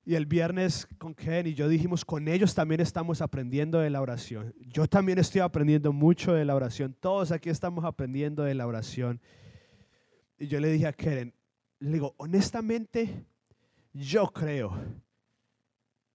[0.05, 4.01] Y el viernes con Ken y yo dijimos, con ellos también estamos aprendiendo de la
[4.01, 4.53] oración.
[4.59, 6.97] Yo también estoy aprendiendo mucho de la oración.
[6.99, 9.21] Todos aquí estamos aprendiendo de la oración.
[10.39, 11.33] Y yo le dije a Keren,
[11.79, 13.25] le digo, honestamente,
[13.93, 14.77] yo creo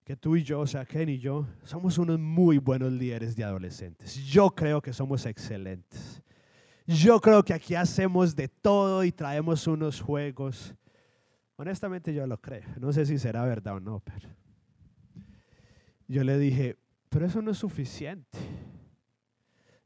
[0.03, 3.43] que tú y yo, o sea, Ken y yo, somos unos muy buenos líderes de
[3.45, 4.15] adolescentes.
[4.15, 6.21] Yo creo que somos excelentes.
[6.85, 10.73] Yo creo que aquí hacemos de todo y traemos unos juegos.
[11.57, 12.63] Honestamente yo lo creo.
[12.79, 14.29] No sé si será verdad o no, pero
[16.07, 16.77] yo le dije,
[17.09, 18.37] pero eso no es suficiente.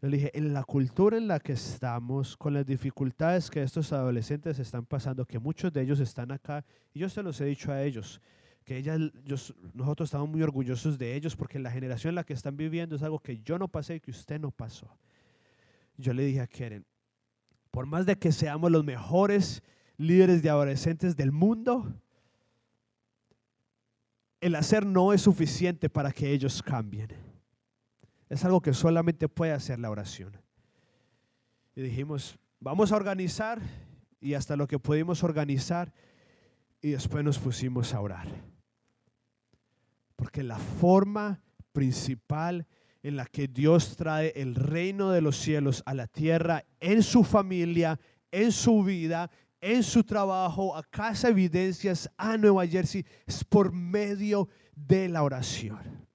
[0.01, 3.93] Yo le dije, en la cultura en la que estamos, con las dificultades que estos
[3.93, 7.71] adolescentes están pasando, que muchos de ellos están acá, y yo se los he dicho
[7.71, 8.19] a ellos,
[8.63, 8.97] que ella,
[9.73, 13.03] nosotros estamos muy orgullosos de ellos porque la generación en la que están viviendo es
[13.03, 14.87] algo que yo no pasé y que usted no pasó.
[15.97, 16.85] Yo le dije a Keren,
[17.69, 19.63] por más de que seamos los mejores
[20.01, 21.93] líderes de adolescentes del mundo,
[24.41, 27.09] el hacer no es suficiente para que ellos cambien.
[28.27, 30.35] Es algo que solamente puede hacer la oración.
[31.75, 33.61] Y dijimos, vamos a organizar
[34.19, 35.93] y hasta lo que pudimos organizar
[36.81, 38.27] y después nos pusimos a orar.
[40.15, 41.41] Porque la forma
[41.71, 42.67] principal
[43.03, 47.23] en la que Dios trae el reino de los cielos a la tierra en su
[47.23, 47.99] familia,
[48.31, 49.29] en su vida,
[49.61, 56.07] en su trabajo, a Casa Evidencias, a Nueva Jersey, es por medio de la oración.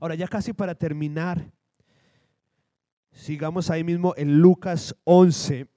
[0.00, 1.50] Ahora, ya casi para terminar,
[3.12, 5.68] sigamos ahí mismo en Lucas 11.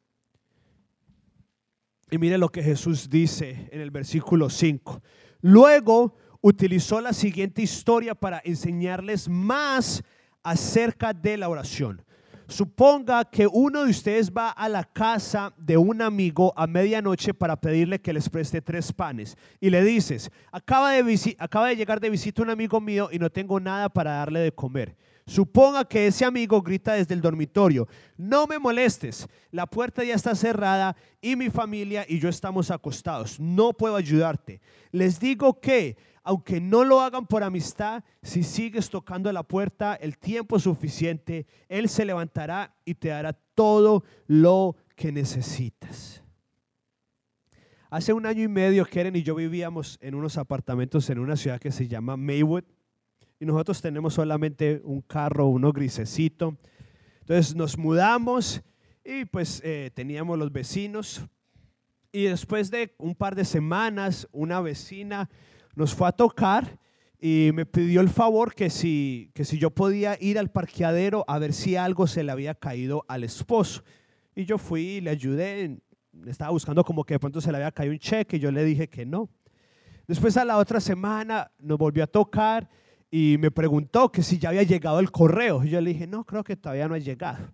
[2.10, 5.02] Y mire lo que Jesús dice en el versículo 5.
[5.42, 10.04] Luego utilizó la siguiente historia para enseñarles más
[10.42, 12.04] acerca de la oración.
[12.48, 17.60] Suponga que uno de ustedes va a la casa de un amigo a medianoche para
[17.60, 22.10] pedirle que les preste tres panes y le dices, acaba de, acaba de llegar de
[22.10, 24.96] visita un amigo mío y no tengo nada para darle de comer.
[25.28, 30.34] Suponga que ese amigo grita desde el dormitorio, no me molestes, la puerta ya está
[30.36, 34.62] cerrada y mi familia y yo estamos acostados, no puedo ayudarte.
[34.92, 40.18] Les digo que aunque no lo hagan por amistad, si sigues tocando la puerta el
[40.18, 46.24] tiempo suficiente, Él se levantará y te dará todo lo que necesitas.
[47.90, 51.60] Hace un año y medio, Keren y yo vivíamos en unos apartamentos en una ciudad
[51.60, 52.64] que se llama Maywood
[53.40, 56.58] y nosotros tenemos solamente un carro, uno grisecito.
[57.22, 58.62] Entonces nos mudamos
[59.04, 61.28] y pues eh, teníamos los vecinos
[62.12, 65.30] y después de un par de semanas, una vecina
[65.76, 66.80] nos fue a tocar
[67.20, 71.38] y me pidió el favor que si, que si yo podía ir al parqueadero a
[71.38, 73.84] ver si algo se le había caído al esposo.
[74.36, 75.80] Y yo fui y le ayudé,
[76.26, 78.64] estaba buscando como que de pronto se le había caído un cheque y yo le
[78.64, 79.30] dije que no.
[80.08, 82.70] Después a la otra semana nos volvió a tocar
[83.10, 85.64] y me preguntó que si ya había llegado el correo.
[85.64, 87.54] Yo le dije, no, creo que todavía no ha llegado.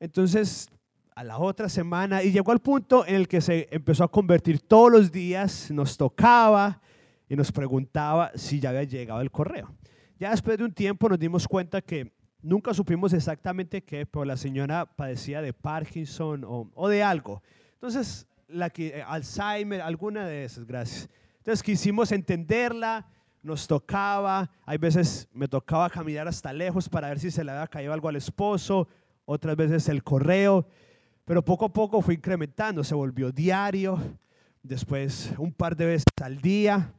[0.00, 0.68] Entonces,
[1.14, 4.60] a la otra semana, y llegó al punto en el que se empezó a convertir
[4.60, 6.80] todos los días, nos tocaba,
[7.28, 9.74] y nos preguntaba si ya había llegado el correo.
[10.18, 14.36] Ya después de un tiempo nos dimos cuenta que nunca supimos exactamente qué, pero la
[14.36, 17.42] señora padecía de Parkinson o, de algo.
[17.74, 21.08] Entonces, la eh, Alzheimer, alguna de esas, gracias.
[21.38, 23.06] Entonces quisimos entenderla,
[23.48, 27.66] nos tocaba, hay veces me tocaba caminar hasta lejos para ver si se le había
[27.66, 28.86] caído algo al esposo,
[29.24, 30.66] otras veces el correo,
[31.24, 33.98] pero poco a poco fue incrementando, se volvió diario,
[34.62, 36.92] después un par de veces al día,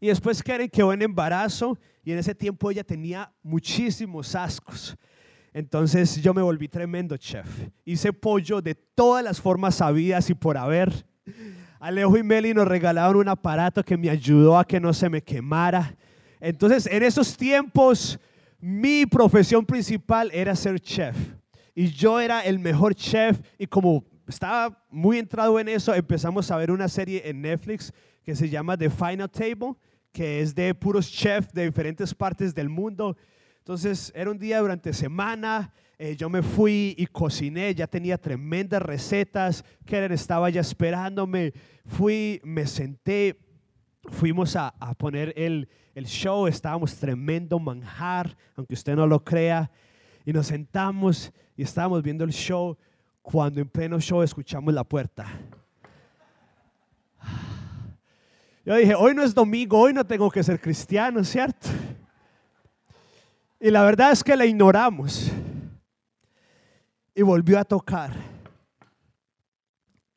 [0.00, 4.96] y después Karen quedó en embarazo y en ese tiempo ella tenía muchísimos ascos.
[5.52, 7.46] Entonces yo me volví tremendo chef.
[7.84, 10.92] Hice pollo de todas las formas sabidas y por haber.
[11.86, 15.22] Alejo y Meli nos regalaron un aparato que me ayudó a que no se me
[15.22, 15.94] quemara.
[16.40, 18.18] Entonces en esos tiempos
[18.58, 21.16] mi profesión principal era ser chef.
[21.76, 26.56] Y yo era el mejor chef y como estaba muy entrado en eso, empezamos a
[26.56, 27.92] ver una serie en Netflix
[28.24, 29.74] que se llama The Final Table,
[30.10, 33.16] que es de puros chefs de diferentes partes del mundo.
[33.58, 38.82] Entonces era un día durante semana, eh, yo me fui y cociné, ya tenía tremendas
[38.82, 41.52] recetas, Karen estaba ya esperándome,
[41.86, 43.38] fui, me senté,
[44.10, 49.70] fuimos a, a poner el, el show, estábamos tremendo manjar, aunque usted no lo crea,
[50.24, 52.76] y nos sentamos y estábamos viendo el show
[53.22, 55.26] cuando en pleno show escuchamos la puerta.
[58.64, 61.68] Yo dije, hoy no es domingo, hoy no tengo que ser cristiano, ¿cierto?
[63.60, 65.32] Y la verdad es que la ignoramos.
[67.16, 68.12] Y volvió a tocar.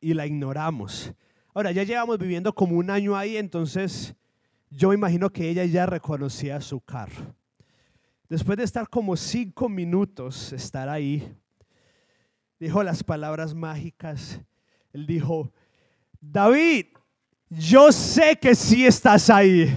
[0.01, 1.11] Y la ignoramos.
[1.53, 4.13] Ahora, ya llevamos viviendo como un año ahí, entonces
[4.69, 7.33] yo imagino que ella ya reconocía su carro.
[8.27, 11.35] Después de estar como cinco minutos, estar ahí,
[12.59, 14.41] dijo las palabras mágicas.
[14.91, 15.51] Él dijo,
[16.19, 16.87] David,
[17.49, 19.73] yo sé que sí estás ahí.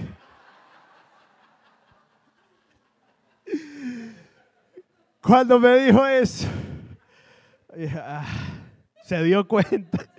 [5.21, 6.47] Cuando me dijo eso,
[9.03, 10.09] se dio cuenta.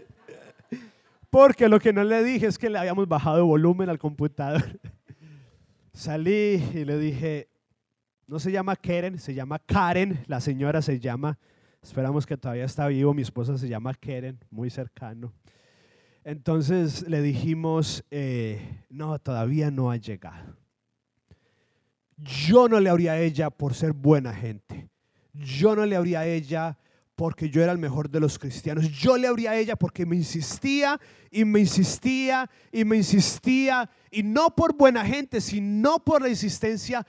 [1.31, 4.81] Porque lo que no le dije es que le habíamos bajado volumen al computador.
[5.93, 7.49] Salí y le dije,
[8.27, 11.39] no se llama Karen, se llama Karen, la señora se llama,
[11.83, 15.33] esperamos que todavía está vivo, mi esposa se llama Karen, muy cercano.
[16.25, 20.57] Entonces le dijimos, eh, no, todavía no ha llegado.
[22.17, 24.89] Yo no le habría a ella por ser buena gente.
[25.33, 26.79] Yo no le habría a ella
[27.17, 28.91] porque yo era el mejor de los cristianos.
[28.91, 31.01] Yo le abría a ella porque me insistía
[31.31, 33.89] y me insistía y me insistía.
[34.11, 37.07] Y no por buena gente, sino por la insistencia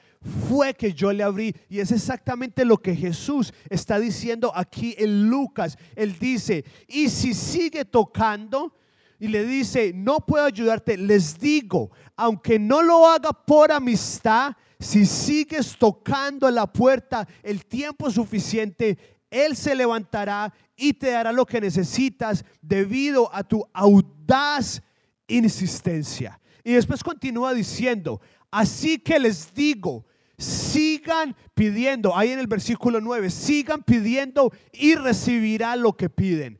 [0.47, 1.55] fue que yo le abrí.
[1.69, 5.77] Y es exactamente lo que Jesús está diciendo aquí en Lucas.
[5.95, 8.75] Él dice, y si sigue tocando
[9.19, 15.05] y le dice, no puedo ayudarte, les digo, aunque no lo haga por amistad, si
[15.05, 21.59] sigues tocando la puerta el tiempo suficiente, Él se levantará y te dará lo que
[21.59, 24.81] necesitas debido a tu audaz
[25.27, 26.39] insistencia.
[26.63, 30.05] Y después continúa diciendo, así que les digo,
[30.37, 36.57] sigan pidiendo, ahí en el versículo 9, sigan pidiendo y recibirán lo que piden.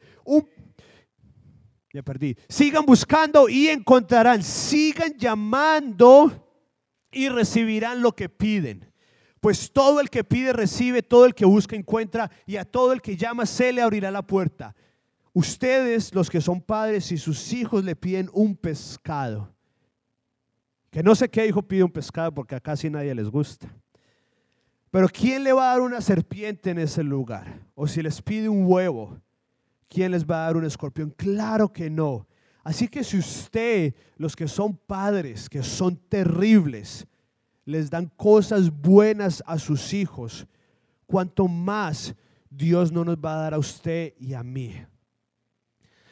[1.94, 2.36] ya perdí.
[2.50, 4.44] Sigan buscando y encontrarán.
[4.44, 6.46] Sigan llamando
[7.10, 8.92] y recibirán lo que piden.
[9.46, 13.00] Pues todo el que pide recibe, todo el que busca encuentra y a todo el
[13.00, 14.76] que llama se le abrirá la puerta.
[15.34, 19.54] Ustedes, los que son padres, y sus hijos le piden un pescado,
[20.90, 23.72] que no sé qué hijo pide un pescado porque a casi nadie les gusta.
[24.90, 27.68] Pero ¿quién le va a dar una serpiente en ese lugar?
[27.76, 29.16] O si les pide un huevo,
[29.88, 31.12] ¿quién les va a dar un escorpión?
[31.12, 32.26] Claro que no.
[32.64, 37.06] Así que si usted, los que son padres, que son terribles,
[37.66, 40.48] les dan cosas buenas a sus hijos,
[41.06, 42.16] cuanto más
[42.50, 44.74] Dios no nos va a dar a usted y a mí.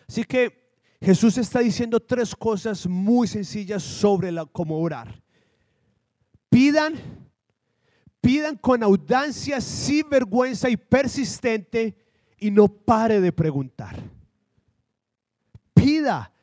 [0.07, 5.21] Así que Jesús está diciendo tres cosas muy sencillas sobre la, cómo orar.
[6.49, 6.95] Pidan,
[8.19, 11.95] pidan con audacia, sin vergüenza y persistente
[12.37, 14.01] y no pare de preguntar.
[15.73, 16.33] Pida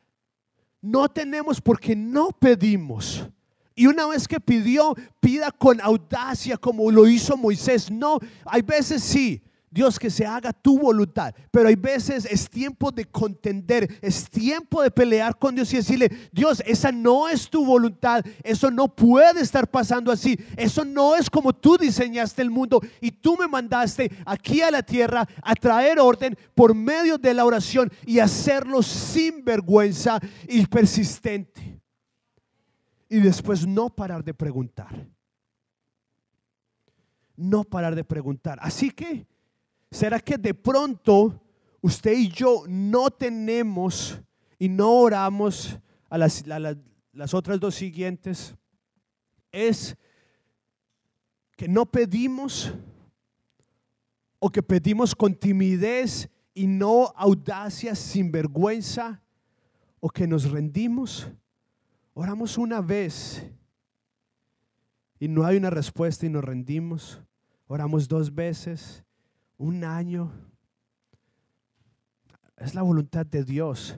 [0.81, 3.27] no tenemos porque no pedimos.
[3.75, 7.89] Y una vez que pidió, pida con audacia como lo hizo Moisés.
[7.89, 9.41] No, hay veces sí,
[9.71, 11.33] Dios que se haga tu voluntad.
[11.49, 16.11] Pero hay veces es tiempo de contender, es tiempo de pelear con Dios y decirle,
[16.33, 21.29] Dios, esa no es tu voluntad, eso no puede estar pasando así, eso no es
[21.29, 25.99] como tú diseñaste el mundo y tú me mandaste aquí a la tierra a traer
[25.99, 30.19] orden por medio de la oración y hacerlo sin vergüenza
[30.49, 31.70] y persistente.
[33.11, 35.07] Y después no parar de preguntar.
[37.35, 38.57] No parar de preguntar.
[38.61, 39.27] Así que
[39.91, 41.43] ¿Será que de pronto
[41.81, 44.19] usted y yo no tenemos
[44.57, 45.77] y no oramos
[46.09, 48.55] a las, las otras dos siguientes?
[49.51, 49.97] Es
[51.57, 52.73] que no pedimos
[54.39, 59.21] o que pedimos con timidez y no audacia, sin vergüenza,
[59.99, 61.27] o que nos rendimos.
[62.13, 63.41] Oramos una vez
[65.19, 67.21] y no hay una respuesta y nos rendimos.
[67.67, 69.03] Oramos dos veces
[69.57, 70.31] un año.
[72.57, 73.97] Es la voluntad de Dios.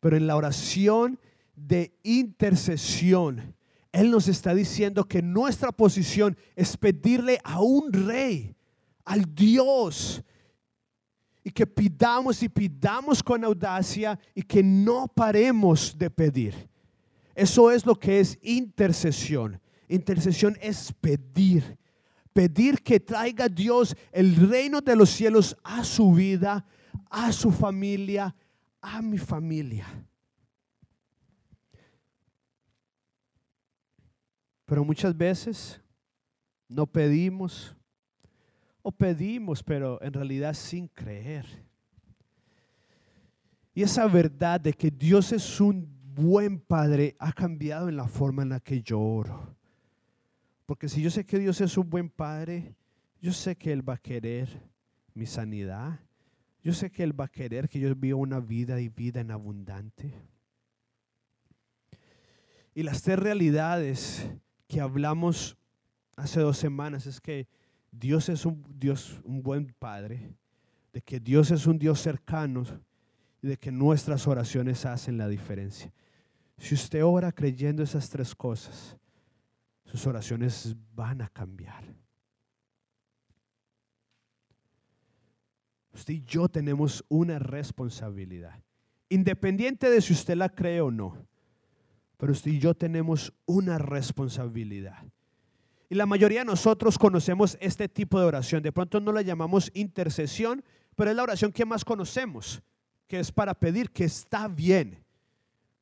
[0.00, 1.20] Pero en la oración
[1.54, 3.54] de intercesión,
[3.92, 8.56] Él nos está diciendo que nuestra posición es pedirle a un rey,
[9.04, 10.22] al Dios,
[11.44, 16.69] y que pidamos y pidamos con audacia y que no paremos de pedir.
[17.40, 19.60] Eso es lo que es intercesión.
[19.88, 21.78] Intercesión es pedir
[22.32, 26.64] pedir que traiga Dios el reino de los cielos a su vida,
[27.08, 28.34] a su familia,
[28.80, 29.86] a mi familia.
[34.64, 35.80] Pero muchas veces
[36.68, 37.74] no pedimos
[38.82, 41.44] o pedimos, pero en realidad sin creer.
[43.74, 48.42] Y esa verdad de que Dios es un buen Padre ha cambiado en la forma
[48.42, 49.56] en la que yo oro.
[50.70, 52.76] Porque si yo sé que Dios es un buen padre,
[53.20, 54.48] yo sé que Él va a querer
[55.14, 55.98] mi sanidad.
[56.62, 59.32] Yo sé que Él va a querer que yo viva una vida y vida en
[59.32, 60.14] abundante.
[62.72, 64.30] Y las tres realidades
[64.68, 65.56] que hablamos
[66.14, 67.48] hace dos semanas es que
[67.90, 70.36] Dios es un Dios, un buen Padre,
[70.92, 72.62] de que Dios es un Dios cercano
[73.42, 75.92] y de que nuestras oraciones hacen la diferencia.
[76.60, 78.94] Si usted ora creyendo esas tres cosas,
[79.86, 81.82] sus oraciones van a cambiar.
[85.94, 88.62] Usted y yo tenemos una responsabilidad,
[89.08, 91.26] independiente de si usted la cree o no,
[92.18, 95.02] pero usted y yo tenemos una responsabilidad.
[95.88, 98.62] Y la mayoría de nosotros conocemos este tipo de oración.
[98.62, 100.62] De pronto no la llamamos intercesión,
[100.94, 102.62] pero es la oración que más conocemos,
[103.08, 105.02] que es para pedir que está bien.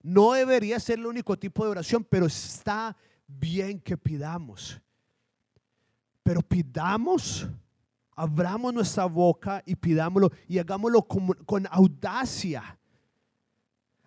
[0.02, 2.96] No debería ser el único tipo de oración, pero está
[3.26, 4.80] bien que pidamos.
[6.22, 7.48] Pero pidamos
[8.18, 12.76] abramos nuestra boca y pidámoslo y hagámoslo con, con audacia.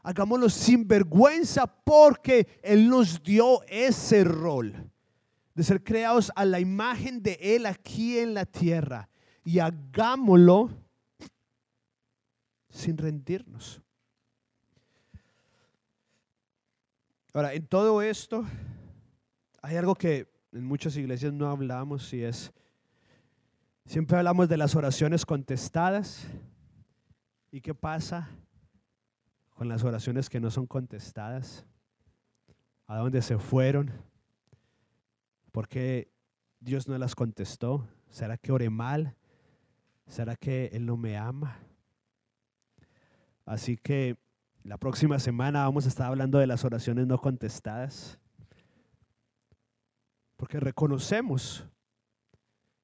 [0.04, 4.92] Hagámoslo sin vergüenza porque Él nos dio ese rol
[5.56, 9.08] de ser creados a la imagen de Él aquí en la tierra.
[9.46, 10.70] Y hagámoslo
[12.70, 13.82] sin rendirnos.
[17.34, 18.46] Ahora, en todo esto
[19.62, 22.52] hay algo que en muchas iglesias no hablamos y es,
[23.86, 26.28] siempre hablamos de las oraciones contestadas.
[27.50, 28.30] ¿Y qué pasa
[29.52, 31.66] con las oraciones que no son contestadas?
[32.86, 33.94] ¿A dónde se fueron?
[35.54, 36.12] ¿Por qué
[36.60, 37.88] Dios no las contestó?
[38.10, 39.16] ¿Será que oré mal?
[40.06, 41.60] ¿Será que Él no me ama?
[43.46, 44.18] Así que
[44.64, 48.20] la próxima semana vamos a estar hablando de las oraciones no contestadas.
[50.38, 51.66] Porque reconocemos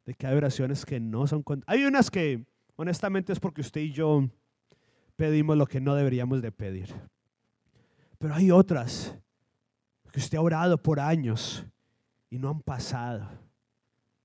[0.05, 1.79] de que hay oraciones que no son contestadas.
[1.79, 4.27] Hay unas que honestamente es porque usted y yo
[5.15, 6.93] pedimos lo que no deberíamos de pedir.
[8.17, 9.15] Pero hay otras
[10.11, 11.65] que usted ha orado por años
[12.29, 13.27] y no han pasado.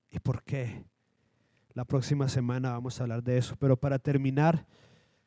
[0.09, 0.83] ¿Y por qué?
[1.73, 3.55] La próxima semana vamos a hablar de eso.
[3.57, 4.65] Pero para terminar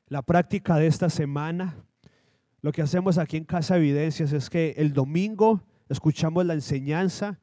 [0.09, 1.77] la práctica de esta semana,
[2.67, 7.39] lo que hacemos aquí en Casa Evidencias es que el domingo escuchamos la enseñanza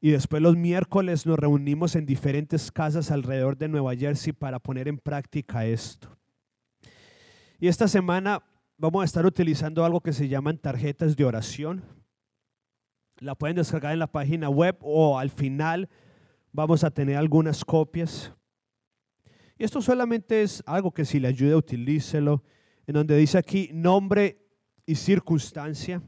[0.00, 4.86] y después los miércoles nos reunimos en diferentes casas alrededor de Nueva Jersey para poner
[4.86, 6.16] en práctica esto.
[7.58, 8.44] Y esta semana
[8.78, 11.82] vamos a estar utilizando algo que se llaman tarjetas de oración.
[13.18, 15.88] La pueden descargar en la página web o al final
[16.52, 18.32] vamos a tener algunas copias.
[19.58, 22.44] Y esto solamente es algo que si le ayuda, utilícelo.
[22.86, 24.43] En donde dice aquí nombre
[24.86, 26.02] y circunstancia.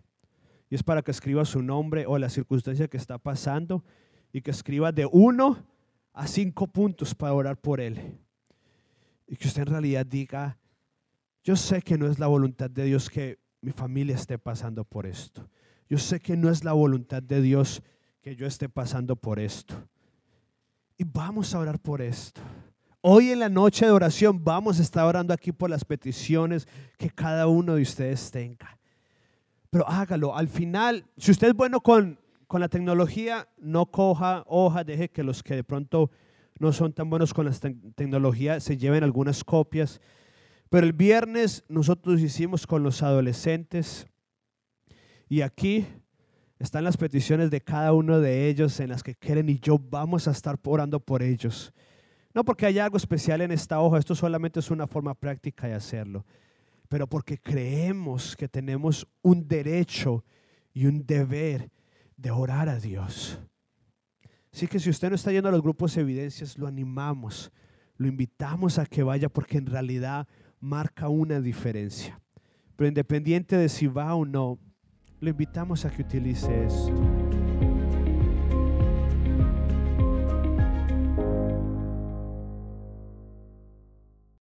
[0.69, 3.85] Y es para que escriba su nombre o la circunstancia que está pasando
[4.33, 5.65] y que escriba de uno
[6.13, 8.19] a cinco puntos para orar por él.
[9.27, 10.59] Y que usted en realidad diga,
[11.45, 15.07] yo sé que no es la voluntad de Dios que mi familia esté pasando por
[15.07, 15.49] esto.
[15.89, 17.83] Yo sé que no es la voluntad de Dios
[18.21, 19.75] que yo esté pasando por esto.
[20.99, 22.41] Y vamos a orar por esto.
[23.01, 26.67] Hoy en la noche de oración vamos a estar orando aquí por las peticiones
[26.99, 28.79] que cada uno de ustedes tenga.
[29.71, 30.35] Pero hágalo.
[30.35, 35.23] Al final, si usted es bueno con, con la tecnología, no coja hoja, deje que
[35.23, 36.11] los que de pronto
[36.59, 37.53] no son tan buenos con la
[37.95, 40.01] tecnología se lleven algunas copias.
[40.71, 44.07] Pero el viernes nosotros hicimos con los adolescentes
[45.29, 45.87] y aquí
[46.59, 50.27] están las peticiones de cada uno de ellos en las que quieren y yo vamos
[50.27, 51.73] a estar orando por ellos.
[52.37, 55.73] No porque haya algo especial en esta hoja, esto solamente es una forma práctica de
[55.73, 56.27] hacerlo,
[56.87, 60.23] pero porque creemos que tenemos un derecho
[60.75, 61.71] y un deber
[62.15, 63.41] de orar a Dios.
[64.53, 67.51] Así que si usted no está yendo a los grupos de evidencias, lo animamos,
[67.97, 70.29] lo invitamos a que vaya porque en realidad
[70.61, 72.21] marca una diferencia.
[72.77, 74.59] Pero independiente de si va o no,
[75.21, 77.26] lo invitamos a que utilice esto.